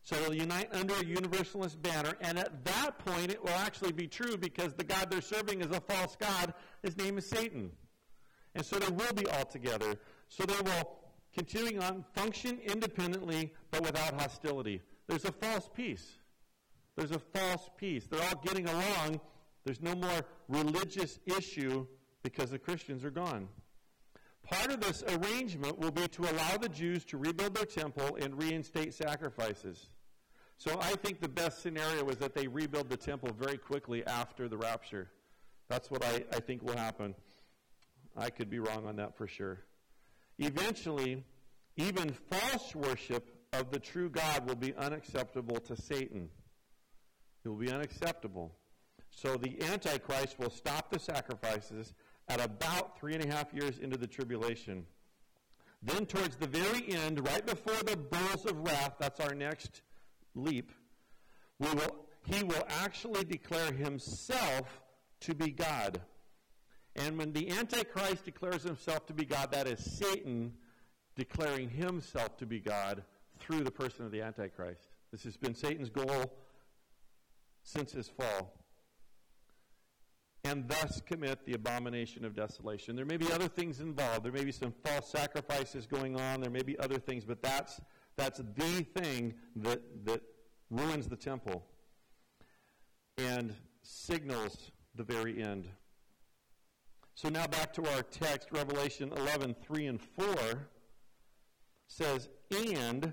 So 0.02 0.16
they'll 0.16 0.34
unite 0.34 0.74
under 0.74 0.94
a 0.94 1.04
universalist 1.04 1.82
banner, 1.82 2.14
and 2.20 2.38
at 2.38 2.64
that 2.64 2.98
point 2.98 3.30
it 3.30 3.42
will 3.42 3.50
actually 3.50 3.92
be 3.92 4.06
true 4.06 4.36
because 4.38 4.72
the 4.72 4.84
God 4.84 5.10
they're 5.10 5.20
serving 5.20 5.60
is 5.60 5.70
a 5.70 5.80
false 5.80 6.16
God. 6.16 6.54
His 6.82 6.96
name 6.96 7.18
is 7.18 7.28
Satan. 7.28 7.70
And 8.54 8.64
so 8.64 8.78
they 8.78 8.90
will 8.90 9.12
be 9.12 9.26
all 9.26 9.44
together. 9.44 9.96
So 10.28 10.44
they 10.44 10.60
will 10.62 10.97
continuing 11.38 11.80
on, 11.80 12.04
function 12.14 12.58
independently 12.64 13.52
but 13.70 13.80
without 13.82 14.20
hostility. 14.20 14.82
There's 15.06 15.24
a 15.24 15.30
false 15.30 15.70
peace. 15.72 16.18
There's 16.96 17.12
a 17.12 17.18
false 17.18 17.70
peace. 17.76 18.06
They're 18.06 18.22
all 18.22 18.42
getting 18.44 18.68
along. 18.68 19.20
There's 19.64 19.80
no 19.80 19.94
more 19.94 20.20
religious 20.48 21.20
issue 21.26 21.86
because 22.24 22.50
the 22.50 22.58
Christians 22.58 23.04
are 23.04 23.12
gone. 23.12 23.48
Part 24.42 24.72
of 24.72 24.80
this 24.80 25.04
arrangement 25.04 25.78
will 25.78 25.92
be 25.92 26.08
to 26.08 26.22
allow 26.22 26.56
the 26.56 26.68
Jews 26.68 27.04
to 27.06 27.18
rebuild 27.18 27.54
their 27.54 27.66
temple 27.66 28.18
and 28.20 28.36
reinstate 28.36 28.92
sacrifices. 28.92 29.90
So 30.56 30.76
I 30.80 30.96
think 30.96 31.20
the 31.20 31.28
best 31.28 31.62
scenario 31.62 32.08
is 32.08 32.16
that 32.16 32.34
they 32.34 32.48
rebuild 32.48 32.88
the 32.88 32.96
temple 32.96 33.30
very 33.38 33.58
quickly 33.58 34.04
after 34.06 34.48
the 34.48 34.56
rapture. 34.56 35.08
That's 35.68 35.88
what 35.88 36.04
I, 36.04 36.24
I 36.32 36.40
think 36.40 36.62
will 36.62 36.76
happen. 36.76 37.14
I 38.16 38.30
could 38.30 38.50
be 38.50 38.58
wrong 38.58 38.86
on 38.86 38.96
that 38.96 39.16
for 39.16 39.28
sure. 39.28 39.60
Eventually, 40.38 41.24
even 41.76 42.10
false 42.30 42.74
worship 42.74 43.28
of 43.52 43.70
the 43.70 43.78
true 43.78 44.10
God 44.10 44.46
will 44.46 44.56
be 44.56 44.74
unacceptable 44.74 45.56
to 45.56 45.76
Satan. 45.76 46.28
It 47.44 47.48
will 47.48 47.56
be 47.56 47.72
unacceptable. 47.72 48.52
So 49.10 49.36
the 49.36 49.62
Antichrist 49.64 50.38
will 50.38 50.50
stop 50.50 50.90
the 50.90 50.98
sacrifices 50.98 51.94
at 52.28 52.44
about 52.44 52.98
three 52.98 53.14
and 53.14 53.24
a 53.24 53.34
half 53.34 53.52
years 53.54 53.78
into 53.78 53.96
the 53.96 54.06
tribulation. 54.06 54.84
Then, 55.82 56.06
towards 56.06 56.36
the 56.36 56.46
very 56.46 56.92
end, 56.92 57.24
right 57.26 57.46
before 57.46 57.82
the 57.84 57.96
bowls 57.96 58.44
of 58.46 58.58
wrath, 58.58 58.94
that's 58.98 59.20
our 59.20 59.34
next 59.34 59.82
leap, 60.34 60.72
will, 61.58 62.06
he 62.26 62.42
will 62.42 62.66
actually 62.68 63.24
declare 63.24 63.72
himself 63.72 64.82
to 65.20 65.34
be 65.34 65.50
God. 65.50 66.00
And 66.98 67.16
when 67.16 67.32
the 67.32 67.50
Antichrist 67.50 68.24
declares 68.24 68.64
himself 68.64 69.06
to 69.06 69.12
be 69.12 69.24
God, 69.24 69.52
that 69.52 69.68
is 69.68 69.78
Satan 69.98 70.52
declaring 71.14 71.68
himself 71.68 72.36
to 72.38 72.46
be 72.46 72.60
God 72.60 73.02
through 73.38 73.62
the 73.62 73.70
person 73.70 74.04
of 74.04 74.10
the 74.10 74.20
Antichrist. 74.20 74.88
This 75.12 75.22
has 75.24 75.36
been 75.36 75.54
Satan's 75.54 75.90
goal 75.90 76.32
since 77.62 77.92
his 77.92 78.08
fall. 78.08 78.52
And 80.44 80.68
thus 80.68 81.00
commit 81.06 81.44
the 81.44 81.54
abomination 81.54 82.24
of 82.24 82.34
desolation. 82.34 82.96
There 82.96 83.04
may 83.04 83.16
be 83.16 83.30
other 83.32 83.48
things 83.48 83.80
involved. 83.80 84.24
There 84.24 84.32
may 84.32 84.44
be 84.44 84.52
some 84.52 84.72
false 84.84 85.10
sacrifices 85.10 85.86
going 85.86 86.18
on. 86.18 86.40
There 86.40 86.50
may 86.50 86.62
be 86.62 86.78
other 86.78 86.98
things, 86.98 87.24
but 87.24 87.42
that's, 87.42 87.80
that's 88.16 88.38
the 88.38 88.86
thing 88.94 89.34
that, 89.56 89.80
that 90.04 90.22
ruins 90.70 91.08
the 91.08 91.16
temple 91.16 91.64
and 93.18 93.54
signals 93.82 94.70
the 94.94 95.04
very 95.04 95.42
end. 95.42 95.68
So 97.20 97.28
now 97.28 97.48
back 97.48 97.72
to 97.72 97.84
our 97.94 98.02
text, 98.02 98.52
Revelation 98.52 99.10
11, 99.10 99.56
3 99.66 99.86
and 99.86 100.00
4 100.00 100.68
says, 101.88 102.28
and, 102.52 103.12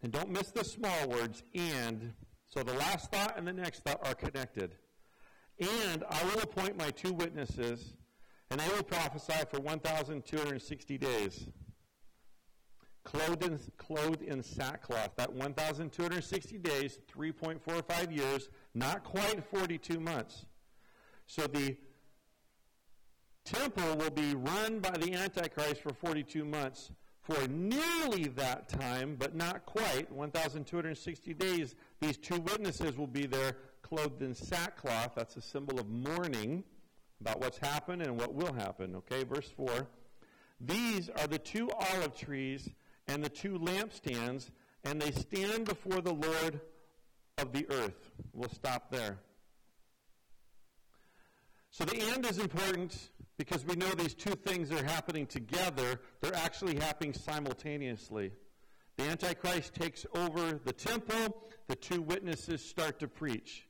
and 0.00 0.12
don't 0.12 0.30
miss 0.30 0.52
the 0.52 0.62
small 0.62 1.08
words, 1.08 1.42
and. 1.52 2.12
So 2.46 2.62
the 2.62 2.74
last 2.74 3.10
thought 3.10 3.36
and 3.36 3.48
the 3.48 3.52
next 3.52 3.80
thought 3.80 4.06
are 4.06 4.14
connected. 4.14 4.76
And 5.58 6.04
I 6.08 6.22
will 6.22 6.40
appoint 6.40 6.78
my 6.78 6.92
two 6.92 7.12
witnesses, 7.14 7.94
and 8.52 8.60
they 8.60 8.68
will 8.68 8.84
prophesy 8.84 9.44
for 9.50 9.58
1,260 9.58 10.96
days, 10.96 11.48
clothed 13.02 13.42
in, 13.42 13.58
clothed 13.76 14.22
in 14.22 14.40
sackcloth. 14.40 15.16
That 15.16 15.32
1,260 15.32 16.58
days, 16.58 17.00
3.45 17.12 18.16
years, 18.16 18.50
not 18.72 19.02
quite 19.02 19.42
42 19.50 19.98
months. 19.98 20.46
So 21.26 21.48
the 21.48 21.76
temple 23.46 23.96
will 23.96 24.10
be 24.10 24.34
run 24.34 24.80
by 24.80 24.90
the 24.90 25.14
Antichrist 25.14 25.80
for 25.80 25.94
42 25.94 26.44
months. 26.44 26.90
For 27.22 27.48
nearly 27.48 28.28
that 28.36 28.68
time, 28.68 29.16
but 29.18 29.34
not 29.34 29.66
quite, 29.66 30.12
1,260 30.12 31.34
days, 31.34 31.74
these 32.00 32.16
two 32.16 32.38
witnesses 32.38 32.96
will 32.96 33.08
be 33.08 33.26
there 33.26 33.56
clothed 33.82 34.22
in 34.22 34.34
sackcloth. 34.34 35.12
That's 35.16 35.36
a 35.36 35.40
symbol 35.40 35.80
of 35.80 35.88
mourning 35.88 36.62
about 37.20 37.40
what's 37.40 37.58
happened 37.58 38.02
and 38.02 38.20
what 38.20 38.34
will 38.34 38.52
happen. 38.52 38.94
Okay, 38.96 39.24
verse 39.24 39.48
4. 39.56 39.88
These 40.60 41.10
are 41.10 41.26
the 41.26 41.38
two 41.38 41.70
olive 41.70 42.16
trees 42.16 42.68
and 43.08 43.24
the 43.24 43.28
two 43.28 43.58
lampstands, 43.58 44.50
and 44.84 45.00
they 45.00 45.10
stand 45.10 45.64
before 45.64 46.00
the 46.00 46.14
Lord 46.14 46.60
of 47.38 47.52
the 47.52 47.66
earth. 47.70 48.10
We'll 48.32 48.50
stop 48.50 48.90
there. 48.90 49.18
So 51.76 51.84
the 51.84 52.00
end 52.14 52.24
is 52.24 52.38
important 52.38 53.10
because 53.36 53.66
we 53.66 53.76
know 53.76 53.90
these 53.90 54.14
two 54.14 54.30
things 54.30 54.72
are 54.72 54.82
happening 54.82 55.26
together. 55.26 56.00
They're 56.22 56.34
actually 56.34 56.76
happening 56.76 57.12
simultaneously. 57.12 58.32
The 58.96 59.02
Antichrist 59.02 59.74
takes 59.74 60.06
over 60.14 60.58
the 60.64 60.72
temple, 60.72 61.36
the 61.68 61.76
two 61.76 62.00
witnesses 62.00 62.64
start 62.64 62.98
to 63.00 63.08
preach. 63.08 63.68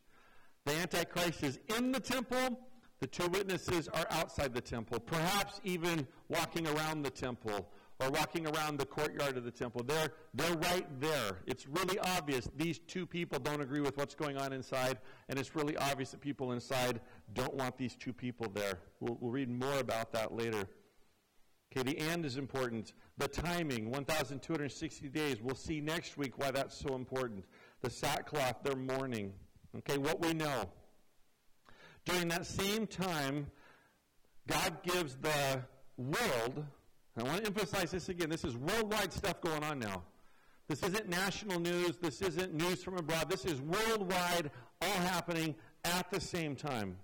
The 0.66 0.74
Antichrist 0.74 1.42
is 1.42 1.58
in 1.76 1.90
the 1.90 1.98
temple, 1.98 2.60
the 3.00 3.08
two 3.08 3.26
witnesses 3.26 3.88
are 3.88 4.06
outside 4.10 4.54
the 4.54 4.60
temple, 4.60 5.00
perhaps 5.00 5.60
even 5.64 6.06
walking 6.28 6.68
around 6.68 7.02
the 7.02 7.10
temple 7.10 7.68
or 7.98 8.10
walking 8.10 8.46
around 8.46 8.78
the 8.78 8.84
courtyard 8.86 9.36
of 9.36 9.44
the 9.44 9.50
temple. 9.50 9.82
They're, 9.82 10.12
they're 10.34 10.56
right 10.56 10.86
there. 11.00 11.38
It's 11.46 11.66
really 11.66 11.98
obvious 11.98 12.48
these 12.56 12.78
two 12.78 13.06
people 13.06 13.38
don't 13.38 13.60
agree 13.60 13.80
with 13.80 13.96
what's 13.96 14.14
going 14.14 14.36
on 14.36 14.52
inside, 14.52 14.98
and 15.28 15.38
it's 15.38 15.56
really 15.56 15.76
obvious 15.78 16.10
that 16.10 16.20
people 16.20 16.52
inside 16.52 17.00
don't 17.32 17.54
want 17.54 17.78
these 17.78 17.96
two 17.96 18.12
people 18.12 18.48
there. 18.52 18.78
We'll, 19.00 19.16
we'll 19.20 19.32
read 19.32 19.48
more 19.48 19.78
about 19.78 20.12
that 20.12 20.34
later. 20.34 20.68
Okay, 21.72 21.92
the 21.92 21.98
and 21.98 22.24
is 22.24 22.36
important. 22.36 22.92
The 23.18 23.28
timing, 23.28 23.90
1,260 23.90 25.08
days. 25.08 25.38
We'll 25.42 25.54
see 25.54 25.80
next 25.80 26.16
week 26.16 26.38
why 26.38 26.50
that's 26.50 26.76
so 26.76 26.94
important. 26.94 27.44
The 27.82 27.90
sackcloth, 27.90 28.62
their 28.62 28.76
mourning. 28.76 29.32
Okay, 29.78 29.98
what 29.98 30.24
we 30.24 30.32
know. 30.32 30.70
During 32.04 32.28
that 32.28 32.46
same 32.46 32.86
time, 32.86 33.48
God 34.46 34.82
gives 34.84 35.16
the 35.16 35.62
world, 35.96 36.64
I 37.18 37.22
want 37.22 37.38
to 37.40 37.46
emphasize 37.46 37.90
this 37.90 38.08
again, 38.08 38.28
this 38.28 38.44
is 38.44 38.56
worldwide 38.56 39.12
stuff 39.12 39.40
going 39.40 39.64
on 39.64 39.78
now. 39.78 40.02
This 40.68 40.82
isn't 40.82 41.08
national 41.08 41.60
news, 41.60 41.96
this 41.96 42.20
isn't 42.20 42.52
news 42.52 42.82
from 42.82 42.98
abroad, 42.98 43.30
this 43.30 43.44
is 43.44 43.60
worldwide, 43.60 44.50
all 44.82 44.88
happening 44.88 45.54
at 45.84 46.10
the 46.10 46.20
same 46.20 46.56
time. 46.56 46.96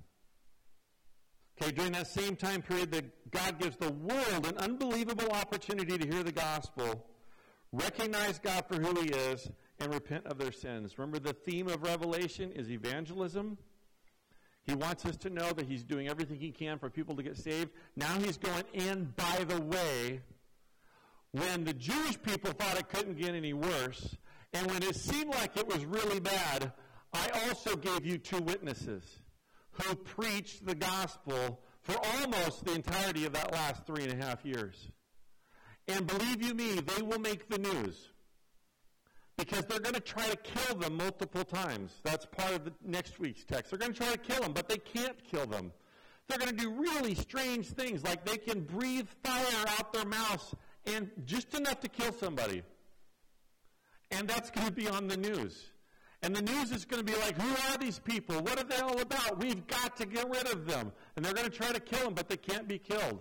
Okay, 1.60 1.70
during 1.70 1.92
that 1.92 2.08
same 2.08 2.34
time 2.34 2.60
period, 2.60 2.90
that 2.92 3.30
God 3.30 3.58
gives 3.58 3.76
the 3.76 3.92
world 3.92 4.46
an 4.46 4.58
unbelievable 4.58 5.30
opportunity 5.30 5.96
to 5.96 6.06
hear 6.06 6.22
the 6.22 6.32
gospel, 6.32 7.06
recognize 7.72 8.38
God 8.38 8.64
for 8.68 8.80
who 8.80 9.00
He 9.00 9.08
is, 9.08 9.48
and 9.78 9.94
repent 9.94 10.26
of 10.26 10.38
their 10.38 10.52
sins. 10.52 10.98
Remember, 10.98 11.18
the 11.18 11.32
theme 11.32 11.68
of 11.68 11.82
Revelation 11.82 12.52
is 12.52 12.70
evangelism. 12.70 13.56
He 14.64 14.74
wants 14.74 15.04
us 15.04 15.16
to 15.18 15.30
know 15.30 15.50
that 15.52 15.66
He's 15.66 15.82
doing 15.82 16.08
everything 16.08 16.38
He 16.38 16.50
can 16.50 16.78
for 16.78 16.88
people 16.88 17.16
to 17.16 17.22
get 17.22 17.36
saved. 17.36 17.70
Now 17.96 18.18
He's 18.18 18.36
going, 18.36 18.64
and 18.74 19.14
by 19.16 19.44
the 19.46 19.60
way, 19.60 20.20
when 21.32 21.64
the 21.64 21.72
Jewish 21.72 22.20
people 22.22 22.52
thought 22.52 22.78
it 22.78 22.88
couldn't 22.88 23.18
get 23.18 23.34
any 23.34 23.52
worse, 23.52 24.16
and 24.52 24.70
when 24.70 24.82
it 24.82 24.96
seemed 24.96 25.34
like 25.34 25.56
it 25.56 25.66
was 25.66 25.84
really 25.84 26.20
bad, 26.20 26.72
I 27.12 27.28
also 27.46 27.76
gave 27.76 28.06
you 28.06 28.18
two 28.18 28.40
witnesses 28.40 29.02
who 29.72 29.94
preached 29.94 30.66
the 30.66 30.74
gospel 30.74 31.60
for 31.82 31.96
almost 32.20 32.64
the 32.64 32.74
entirety 32.74 33.24
of 33.24 33.32
that 33.32 33.52
last 33.52 33.86
three 33.86 34.04
and 34.04 34.12
a 34.12 34.24
half 34.24 34.44
years. 34.44 34.88
And 35.88 36.06
believe 36.06 36.42
you 36.42 36.54
me, 36.54 36.80
they 36.80 37.02
will 37.02 37.18
make 37.18 37.48
the 37.48 37.58
news. 37.58 38.11
Because 39.38 39.64
they're 39.64 39.80
going 39.80 39.94
to 39.94 40.00
try 40.00 40.26
to 40.28 40.36
kill 40.36 40.76
them 40.76 40.96
multiple 40.96 41.44
times. 41.44 41.92
That's 42.02 42.26
part 42.26 42.52
of 42.52 42.64
the 42.64 42.72
next 42.84 43.18
week's 43.18 43.44
text. 43.44 43.70
They're 43.70 43.78
going 43.78 43.92
to 43.92 43.98
try 43.98 44.12
to 44.12 44.18
kill 44.18 44.40
them, 44.42 44.52
but 44.52 44.68
they 44.68 44.76
can't 44.76 45.16
kill 45.24 45.46
them. 45.46 45.72
They're 46.28 46.38
going 46.38 46.56
to 46.56 46.56
do 46.56 46.70
really 46.70 47.14
strange 47.14 47.68
things, 47.68 48.04
like 48.04 48.24
they 48.24 48.36
can 48.36 48.60
breathe 48.60 49.08
fire 49.24 49.64
out 49.78 49.92
their 49.92 50.04
mouths 50.04 50.54
and 50.86 51.10
just 51.24 51.54
enough 51.54 51.80
to 51.80 51.88
kill 51.88 52.12
somebody. 52.12 52.62
And 54.10 54.28
that's 54.28 54.50
going 54.50 54.66
to 54.66 54.72
be 54.72 54.88
on 54.88 55.08
the 55.08 55.16
news. 55.16 55.70
And 56.22 56.36
the 56.36 56.42
news 56.42 56.70
is 56.70 56.84
going 56.84 57.04
to 57.04 57.12
be 57.12 57.18
like, 57.18 57.40
who 57.40 57.72
are 57.72 57.78
these 57.78 57.98
people? 57.98 58.36
What 58.36 58.60
are 58.60 58.64
they 58.64 58.76
all 58.76 59.00
about? 59.00 59.40
We've 59.40 59.66
got 59.66 59.96
to 59.96 60.06
get 60.06 60.28
rid 60.28 60.46
of 60.52 60.66
them. 60.66 60.92
And 61.16 61.24
they're 61.24 61.34
going 61.34 61.50
to 61.50 61.56
try 61.56 61.72
to 61.72 61.80
kill 61.80 62.04
them, 62.04 62.14
but 62.14 62.28
they 62.28 62.36
can't 62.36 62.68
be 62.68 62.78
killed. 62.78 63.18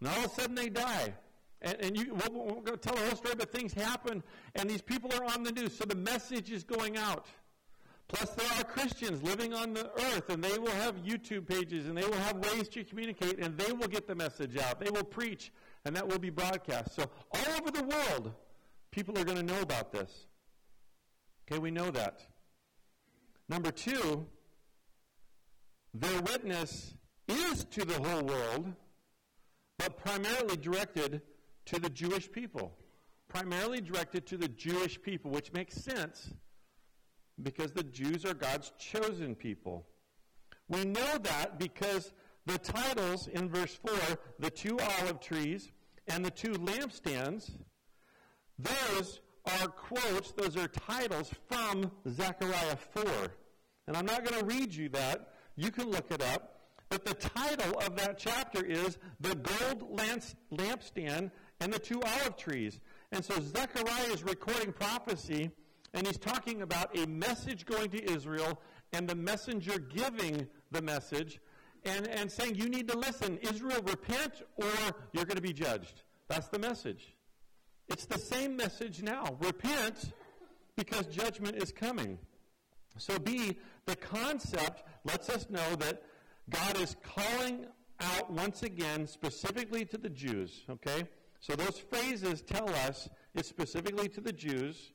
And 0.00 0.08
all 0.08 0.24
of 0.24 0.32
a 0.32 0.34
sudden 0.34 0.56
they 0.56 0.68
die. 0.68 1.14
And, 1.62 1.76
and 1.80 1.96
you, 1.96 2.14
we'll, 2.14 2.44
we'll 2.44 2.60
go 2.60 2.76
tell 2.76 2.94
the 2.94 3.02
whole 3.02 3.16
story, 3.16 3.34
but 3.36 3.50
things 3.50 3.72
happen, 3.72 4.22
and 4.54 4.68
these 4.68 4.82
people 4.82 5.10
are 5.14 5.24
on 5.24 5.42
the 5.42 5.52
news. 5.52 5.76
So 5.76 5.84
the 5.84 5.96
message 5.96 6.50
is 6.50 6.64
going 6.64 6.96
out. 6.96 7.26
Plus, 8.08 8.30
there 8.30 8.46
are 8.58 8.64
Christians 8.64 9.22
living 9.22 9.52
on 9.52 9.74
the 9.74 9.90
earth, 10.14 10.30
and 10.30 10.42
they 10.42 10.56
will 10.58 10.70
have 10.70 10.96
YouTube 10.96 11.48
pages, 11.48 11.86
and 11.86 11.98
they 11.98 12.06
will 12.06 12.14
have 12.14 12.36
ways 12.36 12.68
to 12.68 12.84
communicate, 12.84 13.40
and 13.40 13.58
they 13.58 13.72
will 13.72 13.88
get 13.88 14.06
the 14.06 14.14
message 14.14 14.56
out. 14.58 14.78
They 14.78 14.90
will 14.90 15.04
preach, 15.04 15.50
and 15.84 15.96
that 15.96 16.06
will 16.06 16.20
be 16.20 16.30
broadcast. 16.30 16.94
So, 16.94 17.10
all 17.32 17.54
over 17.58 17.72
the 17.72 17.82
world, 17.82 18.32
people 18.92 19.18
are 19.18 19.24
going 19.24 19.38
to 19.38 19.42
know 19.42 19.60
about 19.60 19.90
this. 19.90 20.26
Okay, 21.50 21.58
we 21.58 21.72
know 21.72 21.90
that. 21.90 22.20
Number 23.48 23.72
two, 23.72 24.26
their 25.92 26.20
witness 26.22 26.94
is 27.28 27.64
to 27.70 27.84
the 27.84 28.00
whole 28.08 28.22
world, 28.22 28.72
but 29.78 29.96
primarily 29.96 30.56
directed 30.56 31.22
to 31.66 31.78
the 31.78 31.90
Jewish 31.90 32.30
people. 32.30 32.72
Primarily 33.28 33.80
directed 33.80 34.26
to 34.26 34.36
the 34.36 34.48
Jewish 34.48 35.00
people, 35.02 35.30
which 35.30 35.52
makes 35.52 35.74
sense 35.74 36.32
because 37.42 37.72
the 37.72 37.82
Jews 37.82 38.24
are 38.24 38.34
God's 38.34 38.72
chosen 38.78 39.34
people. 39.34 39.86
We 40.68 40.84
know 40.84 41.18
that 41.22 41.58
because 41.58 42.12
the 42.46 42.58
titles 42.58 43.28
in 43.28 43.48
verse 43.48 43.78
4, 43.86 43.94
the 44.38 44.50
two 44.50 44.78
olive 44.78 45.20
trees 45.20 45.70
and 46.08 46.24
the 46.24 46.30
two 46.30 46.52
lampstands, 46.52 47.50
those 48.58 49.20
are 49.44 49.68
quotes, 49.68 50.32
those 50.32 50.56
are 50.56 50.68
titles 50.68 51.30
from 51.48 51.90
Zechariah 52.08 52.76
4. 52.94 53.04
And 53.86 53.96
I'm 53.96 54.06
not 54.06 54.24
going 54.24 54.40
to 54.40 54.46
read 54.46 54.74
you 54.74 54.88
that. 54.90 55.32
You 55.56 55.70
can 55.70 55.90
look 55.90 56.10
it 56.10 56.22
up. 56.22 56.52
But 56.88 57.04
the 57.04 57.14
title 57.14 57.78
of 57.80 57.96
that 57.96 58.18
chapter 58.18 58.64
is 58.64 58.98
The 59.20 59.34
Gold 59.34 59.98
Lampstand 60.52 61.30
and 61.60 61.72
the 61.72 61.78
Two 61.78 62.00
Olive 62.02 62.36
Trees. 62.36 62.80
And 63.12 63.24
so 63.24 63.40
Zechariah 63.40 64.12
is 64.12 64.22
recording 64.22 64.72
prophecy, 64.72 65.50
and 65.94 66.06
he's 66.06 66.18
talking 66.18 66.62
about 66.62 66.96
a 66.96 67.06
message 67.06 67.64
going 67.64 67.90
to 67.90 68.12
Israel 68.12 68.60
and 68.92 69.08
the 69.08 69.14
messenger 69.14 69.78
giving 69.78 70.46
the 70.70 70.82
message 70.82 71.40
and, 71.84 72.08
and 72.08 72.30
saying, 72.30 72.56
You 72.56 72.68
need 72.68 72.88
to 72.88 72.98
listen. 72.98 73.38
Israel, 73.38 73.80
repent 73.82 74.42
or 74.56 74.66
you're 75.12 75.24
going 75.24 75.36
to 75.36 75.42
be 75.42 75.52
judged. 75.52 76.02
That's 76.28 76.48
the 76.48 76.58
message. 76.58 77.14
It's 77.88 78.06
the 78.06 78.18
same 78.18 78.56
message 78.56 79.02
now. 79.02 79.36
Repent 79.40 80.12
because 80.76 81.06
judgment 81.06 81.56
is 81.62 81.72
coming. 81.72 82.18
So, 82.98 83.18
B, 83.18 83.58
the 83.84 83.96
concept 83.96 84.82
lets 85.04 85.28
us 85.28 85.48
know 85.50 85.76
that 85.76 86.02
God 86.50 86.80
is 86.80 86.96
calling 87.02 87.66
out 88.00 88.32
once 88.32 88.62
again 88.62 89.06
specifically 89.06 89.84
to 89.86 89.98
the 89.98 90.08
Jews, 90.08 90.64
okay? 90.68 91.04
So 91.46 91.54
those 91.54 91.78
phrases 91.78 92.42
tell 92.42 92.68
us 92.70 93.08
it's 93.32 93.48
specifically 93.48 94.08
to 94.08 94.20
the 94.20 94.32
Jews. 94.32 94.90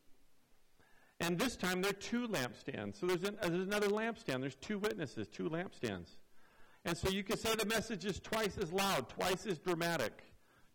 And 1.21 1.39
this 1.39 1.55
time 1.55 1.81
there 1.81 1.91
are 1.91 1.93
two 1.93 2.27
lampstands. 2.27 2.99
So 2.99 3.05
there's, 3.05 3.23
an, 3.23 3.37
uh, 3.41 3.47
there's 3.47 3.67
another 3.67 3.87
lampstand. 3.87 4.41
There's 4.41 4.55
two 4.55 4.77
witnesses, 4.77 5.29
two 5.29 5.49
lampstands. 5.49 6.09
And 6.83 6.97
so 6.97 7.09
you 7.09 7.23
can 7.23 7.37
say 7.37 7.55
the 7.55 7.65
message 7.65 8.03
is 8.03 8.19
twice 8.19 8.57
as 8.57 8.73
loud, 8.73 9.07
twice 9.07 9.45
as 9.45 9.59
dramatic, 9.59 10.25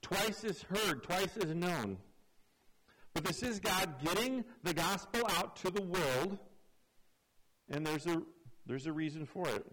twice 0.00 0.44
as 0.44 0.62
heard, 0.62 1.02
twice 1.02 1.36
as 1.36 1.54
known. 1.54 1.98
But 3.12 3.24
this 3.24 3.42
is 3.42 3.60
God 3.60 4.02
getting 4.02 4.46
the 4.62 4.72
gospel 4.72 5.26
out 5.28 5.56
to 5.56 5.70
the 5.70 5.82
world, 5.82 6.38
and 7.68 7.86
there's 7.86 8.06
a, 8.06 8.22
there's 8.64 8.86
a 8.86 8.92
reason 8.92 9.26
for 9.26 9.46
it. 9.46 9.66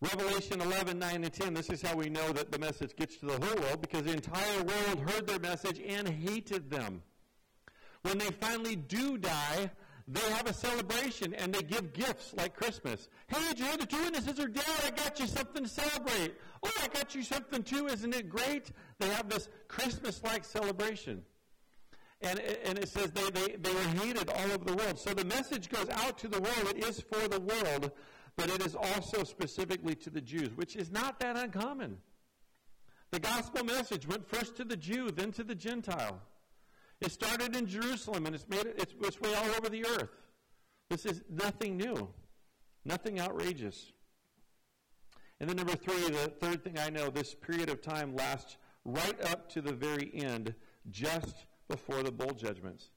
Revelation 0.00 0.62
11, 0.62 0.98
9, 0.98 1.24
and 1.24 1.32
10, 1.32 1.54
this 1.54 1.68
is 1.68 1.82
how 1.82 1.94
we 1.94 2.08
know 2.08 2.32
that 2.32 2.50
the 2.50 2.58
message 2.58 2.96
gets 2.96 3.16
to 3.18 3.26
the 3.26 3.32
whole 3.32 3.62
world, 3.62 3.82
because 3.82 4.02
the 4.04 4.12
entire 4.12 4.62
world 4.62 5.10
heard 5.10 5.26
their 5.26 5.38
message 5.38 5.80
and 5.86 6.08
hated 6.08 6.70
them. 6.70 7.02
When 8.02 8.16
they 8.16 8.30
finally 8.30 8.76
do 8.76 9.18
die, 9.18 9.70
they 10.08 10.20
have 10.32 10.48
a 10.48 10.52
celebration 10.52 11.34
and 11.34 11.54
they 11.54 11.62
give 11.62 11.92
gifts 11.92 12.34
like 12.36 12.56
Christmas. 12.56 13.08
Hey, 13.28 13.54
Jehovah's 13.54 13.86
Witnesses 13.92 14.40
are 14.40 14.48
dead. 14.48 14.64
I 14.84 14.90
got 14.90 15.20
you 15.20 15.26
something 15.26 15.62
to 15.62 15.68
celebrate. 15.68 16.34
Oh, 16.62 16.72
I 16.82 16.88
got 16.88 17.14
you 17.14 17.22
something 17.22 17.62
too. 17.62 17.86
Isn't 17.86 18.14
it 18.14 18.28
great? 18.28 18.72
They 18.98 19.08
have 19.10 19.28
this 19.28 19.48
Christmas 19.68 20.22
like 20.24 20.44
celebration. 20.44 21.22
And, 22.22 22.40
and 22.40 22.78
it 22.78 22.88
says 22.88 23.12
they, 23.12 23.30
they, 23.30 23.56
they 23.56 23.72
were 23.72 24.04
hated 24.04 24.28
all 24.30 24.52
over 24.52 24.64
the 24.64 24.74
world. 24.74 24.98
So 24.98 25.14
the 25.14 25.24
message 25.24 25.68
goes 25.68 25.88
out 25.88 26.18
to 26.18 26.28
the 26.28 26.40
world. 26.40 26.74
It 26.74 26.84
is 26.84 27.00
for 27.00 27.28
the 27.28 27.40
world, 27.40 27.92
but 28.36 28.50
it 28.50 28.64
is 28.64 28.74
also 28.74 29.24
specifically 29.24 29.94
to 29.96 30.10
the 30.10 30.20
Jews, 30.20 30.50
which 30.56 30.76
is 30.76 30.90
not 30.90 31.20
that 31.20 31.36
uncommon. 31.36 31.98
The 33.10 33.20
gospel 33.20 33.64
message 33.64 34.06
went 34.06 34.28
first 34.28 34.56
to 34.56 34.64
the 34.64 34.76
Jew, 34.76 35.10
then 35.10 35.32
to 35.32 35.44
the 35.44 35.54
Gentile. 35.54 36.20
It 37.00 37.10
started 37.10 37.56
in 37.56 37.66
Jerusalem 37.66 38.26
and 38.26 38.34
it's 38.34 38.48
made 38.48 38.66
it, 38.66 38.76
it's, 38.78 38.94
its 39.00 39.20
way 39.20 39.34
all 39.34 39.50
over 39.56 39.68
the 39.68 39.84
earth. 39.86 40.10
This 40.90 41.06
is 41.06 41.22
nothing 41.30 41.76
new, 41.76 42.08
nothing 42.84 43.20
outrageous. 43.20 43.92
And 45.40 45.48
then 45.48 45.56
number 45.56 45.74
three, 45.74 46.10
the 46.10 46.32
third 46.40 46.62
thing 46.62 46.78
I 46.78 46.90
know, 46.90 47.08
this 47.08 47.34
period 47.34 47.70
of 47.70 47.80
time 47.80 48.14
lasts 48.14 48.58
right 48.84 49.20
up 49.30 49.48
to 49.52 49.62
the 49.62 49.72
very 49.72 50.10
end, 50.14 50.54
just 50.90 51.46
before 51.68 52.02
the 52.02 52.12
bowl 52.12 52.32
judgments. 52.32 52.90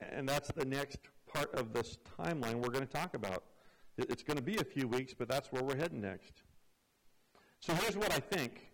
And 0.00 0.28
that's 0.28 0.50
the 0.52 0.64
next 0.64 0.98
part 1.32 1.54
of 1.54 1.72
this 1.72 1.98
timeline 2.18 2.56
we're 2.56 2.70
going 2.70 2.86
to 2.86 2.92
talk 2.92 3.14
about. 3.14 3.44
It's 3.96 4.22
going 4.22 4.36
to 4.36 4.42
be 4.42 4.56
a 4.56 4.64
few 4.64 4.88
weeks, 4.88 5.14
but 5.16 5.28
that's 5.28 5.52
where 5.52 5.62
we're 5.62 5.76
heading 5.76 6.00
next. 6.00 6.42
So 7.60 7.72
here's 7.74 7.96
what 7.96 8.12
I 8.12 8.18
think. 8.18 8.70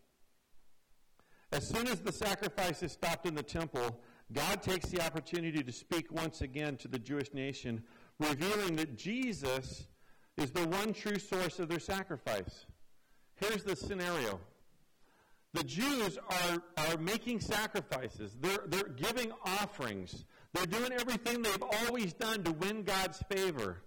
As 1.53 1.67
soon 1.67 1.89
as 1.89 2.01
the 2.01 2.13
sacrifice 2.13 2.83
is 2.83 2.93
stopped 2.93 3.27
in 3.27 3.35
the 3.35 3.43
temple, 3.43 4.01
God 4.33 4.63
takes 4.63 4.89
the 4.89 5.01
opportunity 5.05 5.63
to 5.63 5.73
speak 5.73 6.13
once 6.13 6.41
again 6.41 6.77
to 6.79 6.89
the 6.89 6.99
Jewish 6.99 7.35
nation, 7.35 7.83
revealing 8.19 8.77
that 8.77 8.97
Jesus 8.97 9.87
is 10.37 10.53
the 10.53 10.67
one 10.69 10.93
true 10.93 11.19
source 11.19 11.59
of 11.59 11.69
their 11.69 11.81
sacrifice. 11.81 12.67
Here's 13.35 13.65
the 13.65 13.75
scenario 13.75 14.41
the 15.53 15.65
Jews 15.65 16.17
are, 16.17 16.63
are 16.77 16.97
making 16.99 17.41
sacrifices, 17.41 18.37
they're, 18.41 18.65
they're 18.69 18.85
giving 18.85 19.33
offerings, 19.45 20.25
they're 20.53 20.67
doing 20.67 20.93
everything 20.93 21.43
they've 21.43 21.65
always 21.87 22.13
done 22.13 22.45
to 22.45 22.53
win 22.53 22.85
God's 22.85 23.21
favor. 23.29 23.83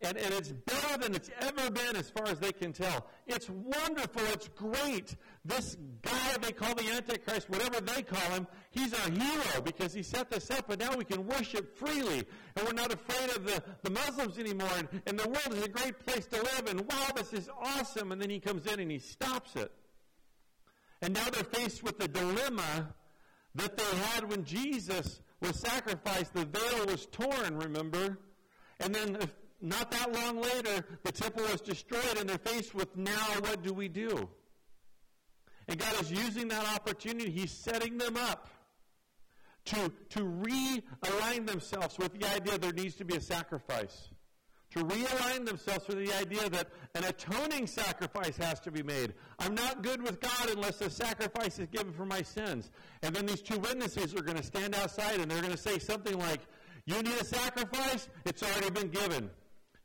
And, 0.00 0.16
and 0.16 0.32
it's 0.32 0.52
better 0.52 0.96
than 0.98 1.14
it's 1.16 1.30
ever 1.40 1.70
been 1.72 1.96
as 1.96 2.08
far 2.08 2.26
as 2.28 2.38
they 2.38 2.52
can 2.52 2.72
tell. 2.72 3.06
It's 3.26 3.50
wonderful. 3.50 4.22
It's 4.32 4.48
great. 4.48 5.16
This 5.44 5.76
guy 6.02 6.36
they 6.40 6.52
call 6.52 6.72
the 6.76 6.88
Antichrist, 6.88 7.50
whatever 7.50 7.80
they 7.80 8.02
call 8.02 8.30
him, 8.30 8.46
he's 8.70 8.94
our 8.94 9.10
hero 9.10 9.60
because 9.64 9.92
he 9.92 10.04
set 10.04 10.30
this 10.30 10.52
up, 10.52 10.70
and 10.70 10.78
now 10.78 10.94
we 10.96 11.04
can 11.04 11.26
worship 11.26 11.76
freely. 11.76 12.24
And 12.54 12.66
we're 12.66 12.74
not 12.74 12.92
afraid 12.92 13.36
of 13.36 13.44
the, 13.44 13.60
the 13.82 13.90
Muslims 13.90 14.38
anymore. 14.38 14.70
And, 14.76 14.88
and 15.06 15.18
the 15.18 15.28
world 15.28 15.52
is 15.54 15.64
a 15.64 15.68
great 15.68 15.98
place 16.06 16.26
to 16.26 16.36
live. 16.36 16.66
And 16.68 16.80
wow, 16.82 17.08
this 17.16 17.32
is 17.32 17.50
awesome. 17.60 18.12
And 18.12 18.22
then 18.22 18.30
he 18.30 18.38
comes 18.38 18.66
in 18.66 18.78
and 18.78 18.90
he 18.90 19.00
stops 19.00 19.56
it. 19.56 19.72
And 21.02 21.12
now 21.12 21.28
they're 21.30 21.42
faced 21.42 21.82
with 21.82 21.98
the 21.98 22.06
dilemma 22.06 22.94
that 23.56 23.76
they 23.76 23.96
had 24.12 24.30
when 24.30 24.44
Jesus 24.44 25.20
was 25.40 25.58
sacrificed. 25.58 26.34
The 26.34 26.44
veil 26.44 26.86
was 26.86 27.06
torn, 27.06 27.58
remember? 27.58 28.18
And 28.80 28.94
then 28.94 29.18
not 29.60 29.90
that 29.90 30.12
long 30.12 30.40
later, 30.40 30.84
the 31.02 31.12
temple 31.12 31.42
was 31.50 31.60
destroyed, 31.60 32.16
and 32.18 32.28
they're 32.28 32.38
faced 32.38 32.74
with 32.74 32.96
now 32.96 33.26
what 33.40 33.62
do 33.62 33.72
we 33.72 33.88
do? 33.88 34.28
And 35.66 35.78
God 35.78 36.00
is 36.00 36.10
using 36.10 36.48
that 36.48 36.64
opportunity. 36.74 37.30
He's 37.30 37.50
setting 37.50 37.98
them 37.98 38.16
up 38.16 38.48
to, 39.66 39.92
to 40.10 40.20
realign 40.20 41.46
themselves 41.46 41.98
with 41.98 42.18
the 42.18 42.26
idea 42.34 42.58
there 42.58 42.72
needs 42.72 42.94
to 42.96 43.04
be 43.04 43.16
a 43.16 43.20
sacrifice. 43.20 44.08
To 44.70 44.84
realign 44.84 45.46
themselves 45.46 45.88
with 45.88 46.04
the 46.06 46.12
idea 46.14 46.48
that 46.50 46.68
an 46.94 47.04
atoning 47.04 47.66
sacrifice 47.66 48.36
has 48.36 48.60
to 48.60 48.70
be 48.70 48.82
made. 48.82 49.14
I'm 49.38 49.54
not 49.54 49.82
good 49.82 50.02
with 50.02 50.20
God 50.20 50.50
unless 50.50 50.80
a 50.80 50.90
sacrifice 50.90 51.58
is 51.58 51.66
given 51.68 51.92
for 51.92 52.06
my 52.06 52.22
sins. 52.22 52.70
And 53.02 53.14
then 53.14 53.26
these 53.26 53.42
two 53.42 53.58
witnesses 53.58 54.14
are 54.14 54.22
going 54.22 54.36
to 54.36 54.42
stand 54.42 54.74
outside 54.74 55.20
and 55.20 55.30
they're 55.30 55.40
going 55.40 55.52
to 55.54 55.58
say 55.58 55.78
something 55.78 56.18
like, 56.18 56.40
You 56.84 57.02
need 57.02 57.14
a 57.14 57.24
sacrifice? 57.24 58.08
It's 58.24 58.42
already 58.42 58.70
been 58.70 58.88
given. 58.88 59.30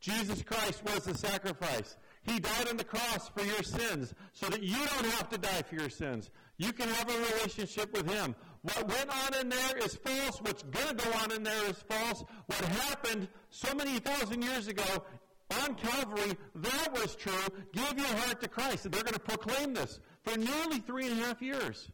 Jesus 0.03 0.43
Christ 0.43 0.83
was 0.83 1.05
the 1.05 1.17
sacrifice. 1.17 1.95
He 2.23 2.37
died 2.37 2.67
on 2.67 2.75
the 2.75 2.83
cross 2.83 3.29
for 3.29 3.41
your 3.45 3.63
sins 3.63 4.13
so 4.33 4.47
that 4.47 4.61
you 4.61 4.75
don't 4.75 5.05
have 5.11 5.29
to 5.29 5.37
die 5.37 5.61
for 5.61 5.75
your 5.75 5.89
sins. 5.89 6.29
You 6.57 6.73
can 6.73 6.89
have 6.89 7.09
a 7.09 7.17
relationship 7.17 7.93
with 7.93 8.11
Him. 8.11 8.35
What 8.63 8.85
went 8.85 9.09
on 9.09 9.39
in 9.39 9.47
there 9.47 9.77
is 9.77 9.95
false. 9.95 10.41
What's 10.41 10.63
going 10.63 10.97
to 10.97 11.05
go 11.05 11.09
on 11.23 11.31
in 11.31 11.43
there 11.43 11.69
is 11.69 11.81
false. 11.89 12.25
What 12.47 12.59
happened 12.59 13.29
so 13.49 13.73
many 13.75 13.97
thousand 13.99 14.41
years 14.41 14.67
ago 14.67 14.83
on 15.61 15.75
Calvary, 15.75 16.37
that 16.55 16.91
was 16.91 17.15
true. 17.15 17.31
Give 17.71 17.97
your 17.97 18.17
heart 18.17 18.41
to 18.41 18.49
Christ. 18.49 18.83
And 18.83 18.93
they're 18.93 19.03
going 19.03 19.13
to 19.13 19.21
proclaim 19.21 19.73
this 19.73 20.01
for 20.23 20.37
nearly 20.37 20.79
three 20.79 21.07
and 21.07 21.21
a 21.21 21.25
half 21.27 21.41
years. 21.41 21.89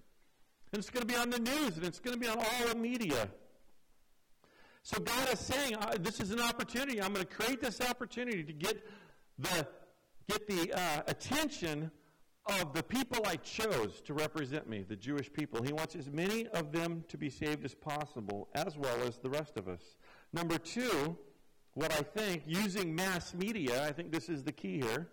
And 0.74 0.80
it's 0.80 0.89
going 0.89 1.08
to 1.08 1.13
be 1.13 1.19
on 1.19 1.30
the 1.30 1.39
news 1.39 1.78
and 1.78 1.86
it's 1.86 2.00
going 2.00 2.15
to 2.15 2.19
be 2.19 2.28
on 2.28 2.39
all 2.39 2.67
the 2.69 2.76
media. 2.76 3.30
So 4.91 4.99
God 4.99 5.32
is 5.32 5.39
saying, 5.39 5.75
uh, 5.75 5.97
this 5.99 6.19
is 6.19 6.32
an 6.32 6.39
opportunity. 6.39 6.99
I'm 6.99 7.13
going 7.13 7.23
to 7.23 7.32
create 7.32 7.62
this 7.62 7.80
opportunity 7.80 8.43
to 8.43 8.54
get 8.54 8.84
the, 9.38 9.67
get 10.28 10.47
the 10.47 10.73
uh, 10.73 11.02
attention 11.06 11.91
of 12.47 12.73
the 12.73 12.82
people 12.82 13.19
I 13.23 13.36
chose 13.36 14.02
to 14.06 14.15
represent 14.15 14.67
me, 14.67 14.84
the 14.89 14.95
Jewish 14.95 15.32
people. 15.32 15.62
He 15.62 15.73
wants 15.73 15.95
as 15.95 16.10
many 16.10 16.47
of 16.47 16.71
them 16.71 17.04
to 17.10 17.19
be 17.19 17.30
saved 17.30 17.63
as 17.65 17.75
possible, 17.75 18.49
as 18.56 18.80
well 18.80 18.99
as 19.04 19.19
the 19.19 19.30
rest 19.30 19.58
of 19.58 19.67
us. 19.67 19.84
Number 20.34 20.58
two, 20.58 21.15
what 21.75 21.93
I 21.93 22.02
think, 22.02 22.41
using 22.47 22.95
mass 22.95 23.36
media, 23.36 23.86
I 23.86 23.91
think 23.91 24.12
this 24.12 24.28
is 24.28 24.43
the 24.43 24.52
key 24.52 24.80
here. 24.80 25.10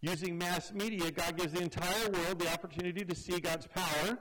Using 0.00 0.36
mass 0.36 0.72
media, 0.72 1.12
God 1.12 1.36
gives 1.36 1.52
the 1.52 1.62
entire 1.62 2.10
world 2.10 2.40
the 2.40 2.52
opportunity 2.52 3.04
to 3.04 3.14
see 3.14 3.38
God's 3.38 3.68
power, 3.68 4.18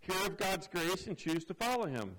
hear 0.00 0.26
of 0.26 0.38
God's 0.38 0.66
grace, 0.66 1.06
and 1.08 1.18
choose 1.18 1.44
to 1.44 1.52
follow 1.52 1.84
Him. 1.84 2.16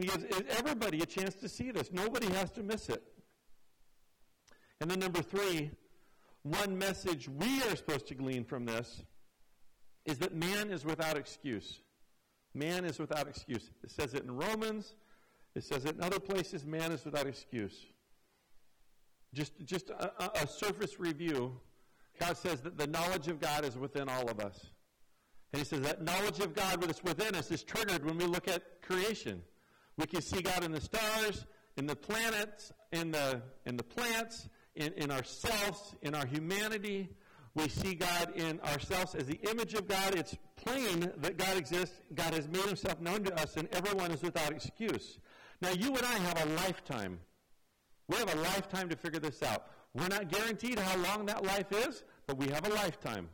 He 0.00 0.06
gives 0.06 0.24
everybody 0.56 1.02
a 1.02 1.06
chance 1.06 1.34
to 1.36 1.48
see 1.48 1.70
this. 1.70 1.92
Nobody 1.92 2.26
has 2.28 2.50
to 2.52 2.62
miss 2.62 2.88
it. 2.88 3.02
And 4.80 4.90
then, 4.90 4.98
number 4.98 5.20
three, 5.20 5.70
one 6.42 6.78
message 6.78 7.28
we 7.28 7.62
are 7.64 7.76
supposed 7.76 8.06
to 8.06 8.14
glean 8.14 8.44
from 8.44 8.64
this 8.64 9.02
is 10.06 10.16
that 10.18 10.34
man 10.34 10.70
is 10.70 10.86
without 10.86 11.18
excuse. 11.18 11.80
Man 12.54 12.86
is 12.86 12.98
without 12.98 13.28
excuse. 13.28 13.70
It 13.84 13.90
says 13.90 14.14
it 14.14 14.24
in 14.24 14.34
Romans, 14.34 14.94
it 15.54 15.64
says 15.64 15.84
it 15.84 15.96
in 15.96 16.02
other 16.02 16.18
places. 16.18 16.64
Man 16.64 16.92
is 16.92 17.04
without 17.04 17.26
excuse. 17.26 17.86
Just, 19.34 19.52
just 19.66 19.90
a, 19.90 20.42
a 20.42 20.46
surface 20.46 20.98
review. 20.98 21.60
God 22.18 22.38
says 22.38 22.62
that 22.62 22.78
the 22.78 22.86
knowledge 22.86 23.28
of 23.28 23.38
God 23.38 23.66
is 23.66 23.76
within 23.76 24.08
all 24.08 24.30
of 24.30 24.40
us. 24.40 24.70
And 25.52 25.60
he 25.60 25.66
says 25.66 25.82
that 25.82 26.02
knowledge 26.02 26.40
of 26.40 26.54
God 26.54 26.80
that 26.80 26.90
is 26.90 27.04
within 27.04 27.34
us 27.34 27.50
is 27.50 27.62
triggered 27.62 28.04
when 28.06 28.16
we 28.16 28.24
look 28.24 28.48
at 28.48 28.80
creation. 28.80 29.42
We 30.00 30.06
can 30.06 30.22
see 30.22 30.40
God 30.40 30.64
in 30.64 30.72
the 30.72 30.80
stars, 30.80 31.44
in 31.76 31.86
the 31.86 31.94
planets, 31.94 32.72
in 32.90 33.10
the, 33.10 33.42
in 33.66 33.76
the 33.76 33.82
plants, 33.82 34.48
in, 34.74 34.94
in 34.94 35.10
ourselves, 35.10 35.94
in 36.00 36.14
our 36.14 36.24
humanity. 36.24 37.10
We 37.54 37.68
see 37.68 37.96
God 37.96 38.32
in 38.34 38.60
ourselves 38.60 39.14
as 39.14 39.26
the 39.26 39.38
image 39.50 39.74
of 39.74 39.86
God. 39.86 40.14
It's 40.14 40.34
plain 40.56 41.12
that 41.18 41.36
God 41.36 41.54
exists. 41.58 42.00
God 42.14 42.32
has 42.32 42.48
made 42.48 42.64
himself 42.64 42.98
known 42.98 43.24
to 43.24 43.34
us, 43.42 43.58
and 43.58 43.68
everyone 43.72 44.10
is 44.10 44.22
without 44.22 44.52
excuse. 44.52 45.18
Now, 45.60 45.72
you 45.72 45.88
and 45.88 46.06
I 46.06 46.18
have 46.18 46.46
a 46.46 46.54
lifetime. 46.54 47.20
We 48.08 48.16
have 48.16 48.32
a 48.32 48.38
lifetime 48.38 48.88
to 48.88 48.96
figure 48.96 49.20
this 49.20 49.42
out. 49.42 49.66
We're 49.92 50.08
not 50.08 50.30
guaranteed 50.30 50.78
how 50.78 50.96
long 50.96 51.26
that 51.26 51.44
life 51.44 51.72
is, 51.72 52.04
but 52.26 52.38
we 52.38 52.48
have 52.48 52.66
a 52.66 52.72
lifetime. 52.72 53.28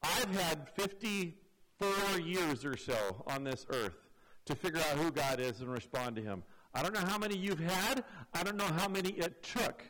I've 0.00 0.30
had 0.30 0.68
54 0.76 2.20
years 2.20 2.64
or 2.64 2.76
so 2.76 3.24
on 3.26 3.42
this 3.42 3.66
earth 3.70 3.96
to 4.50 4.56
figure 4.56 4.80
out 4.80 4.98
who 4.98 5.10
God 5.10 5.40
is 5.40 5.60
and 5.60 5.70
respond 5.70 6.16
to 6.16 6.22
Him. 6.22 6.42
I 6.74 6.82
don't 6.82 6.94
know 6.94 7.00
how 7.00 7.18
many 7.18 7.36
you've 7.36 7.60
had. 7.60 8.04
I 8.32 8.42
don't 8.42 8.56
know 8.56 8.64
how 8.64 8.88
many 8.88 9.10
it 9.10 9.42
took. 9.42 9.82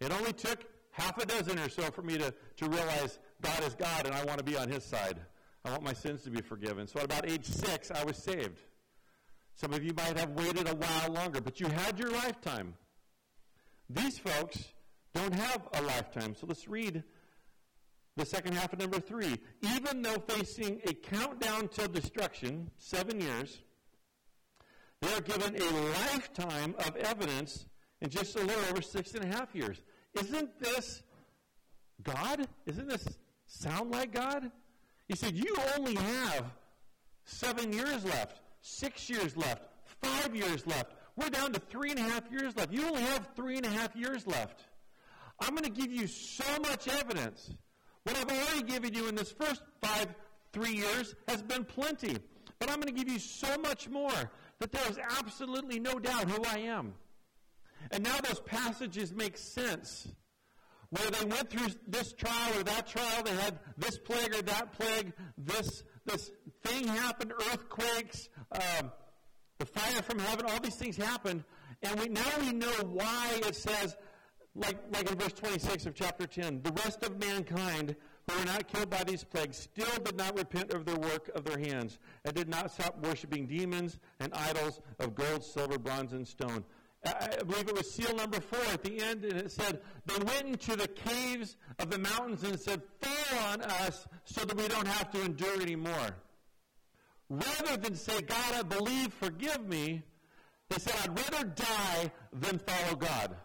It 0.00 0.12
only 0.12 0.32
took 0.32 0.64
half 0.90 1.16
a 1.18 1.26
dozen 1.26 1.58
or 1.58 1.68
so 1.68 1.82
for 1.90 2.02
me 2.02 2.18
to, 2.18 2.34
to 2.56 2.68
realize 2.68 3.18
God 3.42 3.62
is 3.64 3.74
God 3.74 4.06
and 4.06 4.14
I 4.14 4.24
want 4.24 4.38
to 4.38 4.44
be 4.44 4.56
on 4.56 4.68
His 4.68 4.84
side. 4.84 5.18
I 5.64 5.70
want 5.70 5.82
my 5.82 5.92
sins 5.92 6.22
to 6.22 6.30
be 6.30 6.40
forgiven. 6.40 6.86
So 6.86 6.98
at 6.98 7.06
about 7.06 7.28
age 7.28 7.44
six, 7.44 7.90
I 7.90 8.04
was 8.04 8.16
saved. 8.16 8.60
Some 9.54 9.72
of 9.72 9.82
you 9.82 9.92
might 9.94 10.18
have 10.18 10.30
waited 10.30 10.68
a 10.68 10.74
while 10.74 11.12
longer, 11.12 11.40
but 11.40 11.60
you 11.60 11.66
had 11.66 11.98
your 11.98 12.10
lifetime. 12.10 12.74
These 13.88 14.18
folks 14.18 14.64
don't 15.14 15.34
have 15.34 15.66
a 15.74 15.82
lifetime. 15.82 16.34
So 16.34 16.46
let's 16.46 16.68
read 16.68 17.02
the 18.16 18.26
second 18.26 18.54
half 18.54 18.72
of 18.72 18.78
number 18.78 19.00
three. 19.00 19.38
Even 19.62 20.02
though 20.02 20.22
facing 20.28 20.80
a 20.84 20.92
countdown 20.92 21.68
till 21.68 21.88
destruction, 21.88 22.70
seven 22.78 23.20
years, 23.20 23.62
they 25.06 25.14
are 25.14 25.20
given 25.20 25.54
a 25.60 25.70
lifetime 26.12 26.74
of 26.80 26.96
evidence 26.96 27.66
in 28.00 28.10
just 28.10 28.36
a 28.36 28.40
little 28.40 28.64
over 28.70 28.82
six 28.82 29.14
and 29.14 29.24
a 29.24 29.26
half 29.26 29.54
years. 29.54 29.80
Isn't 30.14 30.58
this 30.60 31.02
God? 32.02 32.46
Isn't 32.66 32.88
this 32.88 33.06
sound 33.46 33.90
like 33.90 34.12
God? 34.12 34.50
He 35.08 35.14
said, 35.14 35.36
You 35.36 35.56
only 35.76 35.94
have 35.94 36.44
seven 37.24 37.72
years 37.72 38.04
left, 38.04 38.40
six 38.60 39.08
years 39.08 39.36
left, 39.36 39.62
five 40.02 40.34
years 40.34 40.66
left. 40.66 40.92
We're 41.16 41.30
down 41.30 41.52
to 41.52 41.60
three 41.60 41.90
and 41.90 41.98
a 41.98 42.02
half 42.02 42.30
years 42.30 42.56
left. 42.56 42.72
You 42.72 42.86
only 42.86 43.02
have 43.02 43.28
three 43.36 43.56
and 43.56 43.64
a 43.64 43.70
half 43.70 43.94
years 43.94 44.26
left. 44.26 44.64
I'm 45.40 45.50
going 45.50 45.64
to 45.64 45.70
give 45.70 45.92
you 45.92 46.06
so 46.06 46.44
much 46.62 46.88
evidence 46.88 47.50
what 48.06 48.16
I've 48.16 48.30
already 48.30 48.62
given 48.62 48.94
you 48.94 49.08
in 49.08 49.16
this 49.16 49.32
first 49.32 49.62
five, 49.82 50.06
three 50.52 50.76
years 50.76 51.16
has 51.26 51.42
been 51.42 51.64
plenty. 51.64 52.16
But 52.60 52.70
I'm 52.70 52.76
going 52.76 52.94
to 52.94 53.04
give 53.04 53.12
you 53.12 53.18
so 53.18 53.58
much 53.58 53.88
more 53.88 54.30
that 54.60 54.72
there 54.72 54.88
is 54.90 54.98
absolutely 55.18 55.78
no 55.80 55.98
doubt 55.98 56.28
who 56.30 56.42
I 56.44 56.58
am. 56.60 56.94
And 57.90 58.02
now 58.02 58.16
those 58.18 58.40
passages 58.40 59.12
make 59.12 59.36
sense. 59.36 60.08
Where 60.90 61.10
they 61.10 61.24
went 61.24 61.50
through 61.50 61.68
this 61.88 62.12
trial 62.12 62.58
or 62.58 62.62
that 62.62 62.86
trial, 62.86 63.22
they 63.24 63.34
had 63.34 63.58
this 63.76 63.98
plague 63.98 64.34
or 64.34 64.42
that 64.42 64.72
plague, 64.72 65.12
this, 65.36 65.82
this 66.04 66.30
thing 66.64 66.86
happened, 66.86 67.32
earthquakes, 67.52 68.28
um, 68.52 68.92
the 69.58 69.66
fire 69.66 70.02
from 70.02 70.20
heaven, 70.20 70.46
all 70.48 70.60
these 70.60 70.76
things 70.76 70.96
happened. 70.96 71.44
And 71.82 71.98
we, 71.98 72.08
now 72.08 72.22
we 72.40 72.52
know 72.52 72.72
why 72.84 73.40
it 73.46 73.56
says 73.56 73.96
like, 74.56 74.78
like 74.92 75.10
in 75.10 75.18
verse 75.18 75.32
26 75.32 75.86
of 75.86 75.94
chapter 75.94 76.26
10, 76.26 76.62
the 76.62 76.72
rest 76.72 77.02
of 77.02 77.18
mankind 77.20 77.96
who 78.26 78.38
were 78.38 78.44
not 78.44 78.66
killed 78.68 78.90
by 78.90 79.04
these 79.04 79.22
plagues 79.22 79.56
still 79.56 80.02
did 80.04 80.16
not 80.16 80.36
repent 80.36 80.72
of 80.72 80.84
their 80.84 80.96
work 80.96 81.30
of 81.34 81.44
their 81.44 81.58
hands 81.58 81.98
and 82.24 82.34
did 82.34 82.48
not 82.48 82.70
stop 82.72 82.98
worshiping 83.04 83.46
demons 83.46 83.98
and 84.20 84.32
idols 84.34 84.80
of 84.98 85.14
gold, 85.14 85.44
silver, 85.44 85.78
bronze, 85.78 86.12
and 86.12 86.26
stone. 86.26 86.64
I 87.04 87.36
believe 87.46 87.68
it 87.68 87.76
was 87.76 87.88
seal 87.92 88.14
number 88.16 88.40
four 88.40 88.64
at 88.72 88.82
the 88.82 89.00
end, 89.00 89.24
and 89.24 89.34
it 89.34 89.52
said, 89.52 89.80
They 90.06 90.24
went 90.24 90.46
into 90.46 90.74
the 90.74 90.88
caves 90.88 91.56
of 91.78 91.88
the 91.88 91.98
mountains 91.98 92.42
and 92.42 92.58
said, 92.58 92.82
Fall 93.00 93.38
on 93.52 93.62
us 93.62 94.08
so 94.24 94.44
that 94.44 94.56
we 94.56 94.66
don't 94.66 94.88
have 94.88 95.12
to 95.12 95.22
endure 95.22 95.60
anymore. 95.62 96.16
Rather 97.28 97.76
than 97.76 97.94
say, 97.94 98.22
God, 98.22 98.54
I 98.54 98.62
believe, 98.62 99.12
forgive 99.12 99.68
me, 99.68 100.02
they 100.68 100.78
said, 100.78 100.94
I'd 101.04 101.16
rather 101.16 101.44
die 101.48 102.10
than 102.32 102.58
follow 102.58 102.96
God 102.96 103.36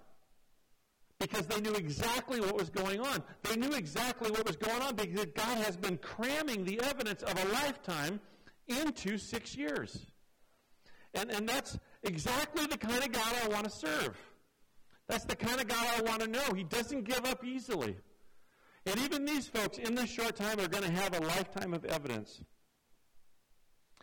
because 1.21 1.45
they 1.45 1.61
knew 1.61 1.73
exactly 1.75 2.41
what 2.41 2.57
was 2.57 2.69
going 2.71 2.99
on. 2.99 3.23
They 3.43 3.55
knew 3.55 3.73
exactly 3.73 4.31
what 4.31 4.45
was 4.45 4.55
going 4.55 4.81
on 4.81 4.95
because 4.95 5.27
God 5.35 5.57
has 5.59 5.77
been 5.77 5.97
cramming 5.97 6.65
the 6.65 6.81
evidence 6.81 7.21
of 7.21 7.39
a 7.39 7.47
lifetime 7.53 8.19
into 8.67 9.19
six 9.19 9.55
years. 9.55 10.07
And, 11.13 11.29
and 11.29 11.47
that's 11.47 11.77
exactly 12.01 12.65
the 12.65 12.77
kind 12.77 13.03
of 13.03 13.11
God 13.11 13.33
I 13.43 13.47
want 13.49 13.65
to 13.65 13.69
serve. 13.69 14.17
That's 15.07 15.25
the 15.25 15.35
kind 15.35 15.61
of 15.61 15.67
God 15.67 15.87
I 15.97 16.01
want 16.01 16.21
to 16.21 16.27
know. 16.27 16.53
He 16.55 16.63
doesn't 16.63 17.03
give 17.03 17.23
up 17.25 17.45
easily. 17.45 17.95
And 18.87 18.97
even 19.01 19.23
these 19.23 19.47
folks, 19.47 19.77
in 19.77 19.93
this 19.93 20.09
short 20.09 20.35
time, 20.35 20.59
are 20.59 20.67
going 20.67 20.83
to 20.83 20.91
have 20.91 21.15
a 21.15 21.21
lifetime 21.21 21.75
of 21.75 21.85
evidence. 21.85 22.41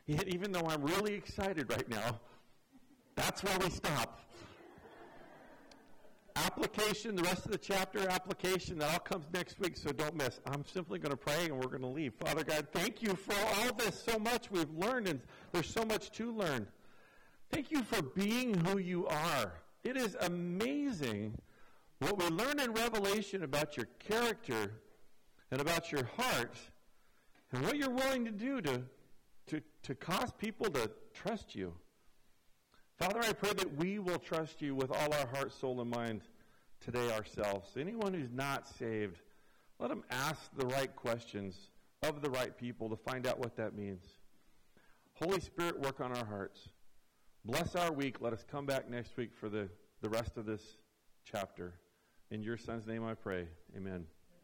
Yet, 0.07 0.29
even 0.29 0.53
though 0.53 0.67
I'm 0.69 0.83
really 0.83 1.15
excited 1.15 1.69
right 1.69 1.89
now, 1.89 2.21
that's 3.17 3.43
where 3.43 3.59
we 3.59 3.71
stop. 3.71 4.21
Application, 6.45 7.17
the 7.17 7.23
rest 7.23 7.47
of 7.47 7.53
the 7.53 7.59
chapter 7.59 8.09
application, 8.09 8.79
that 8.79 8.93
all 8.93 8.99
comes 8.99 9.27
next 9.33 9.59
week, 9.61 9.77
so 9.77 9.91
don't 9.91 10.17
miss. 10.17 10.41
I'm 10.47 10.65
simply 10.65 10.99
going 10.99 11.11
to 11.11 11.17
pray 11.17 11.47
and 11.47 11.57
we're 11.57 11.69
going 11.69 11.83
to 11.83 11.89
leave. 11.89 12.15
Father 12.15 12.45
God, 12.45 12.69
thank 12.73 13.03
you 13.03 13.15
for 13.15 13.35
all 13.35 13.73
this, 13.75 14.03
so 14.03 14.19
much 14.19 14.51
we've 14.51 14.71
learned, 14.71 15.09
and 15.09 15.21
there's 15.53 15.69
so 15.69 15.85
much 15.85 16.11
to 16.13 16.33
learn. 16.33 16.67
Thank 17.51 17.71
you 17.71 17.83
for 17.83 18.03
being 18.03 18.55
who 18.55 18.79
you 18.79 19.07
are. 19.07 19.53
It 19.85 19.97
is 19.97 20.17
amazing 20.21 21.39
what 22.01 22.19
we 22.19 22.29
learn 22.29 22.61
in 22.61 22.73
Revelation 22.73 23.43
about 23.43 23.77
your 23.77 23.87
character 23.99 24.73
and 25.51 25.61
about 25.61 25.91
your 25.91 26.05
heart 26.17 26.57
and 27.53 27.65
what 27.65 27.77
you're 27.77 27.91
willing 27.91 28.25
to 28.25 28.31
do 28.31 28.61
to, 28.61 28.83
to, 29.47 29.61
to 29.83 29.95
cause 29.95 30.33
people 30.39 30.67
to 30.71 30.91
trust 31.15 31.55
you. 31.55 31.73
Father, 32.99 33.21
I 33.23 33.33
pray 33.33 33.53
that 33.53 33.77
we 33.77 34.01
will 34.01 34.19
trust 34.19 34.61
you 34.61 34.75
with 34.75 34.91
all 34.91 35.15
our 35.15 35.27
heart, 35.29 35.53
soul, 35.53 35.81
and 35.81 35.89
mind 35.89 36.23
today 36.81 37.13
ourselves. 37.13 37.69
Anyone 37.79 38.13
who's 38.13 38.33
not 38.33 38.67
saved, 38.77 39.21
let 39.79 39.89
them 39.89 40.03
ask 40.11 40.51
the 40.57 40.67
right 40.67 40.95
questions 40.97 41.57
of 42.03 42.23
the 42.23 42.31
right 42.31 42.59
people 42.59 42.89
to 42.89 42.97
find 42.97 43.25
out 43.25 43.39
what 43.39 43.57
that 43.57 43.77
means. 43.77 44.03
Holy 45.15 45.39
Spirit, 45.39 45.79
work 45.79 46.01
on 46.01 46.11
our 46.11 46.25
hearts. 46.25 46.59
Bless 47.45 47.77
our 47.77 47.93
week. 47.93 48.21
Let 48.21 48.33
us 48.33 48.45
come 48.51 48.67
back 48.67 48.91
next 48.91 49.17
week 49.17 49.31
for 49.33 49.49
the, 49.49 49.69
the 50.03 50.09
rest 50.09 50.37
of 50.37 50.45
this 50.45 50.63
chapter. 51.25 51.75
In 52.33 52.43
your 52.43 52.57
son's 52.57 52.85
name 52.85 53.05
I 53.05 53.15
pray. 53.15 53.47
Amen. 53.77 54.07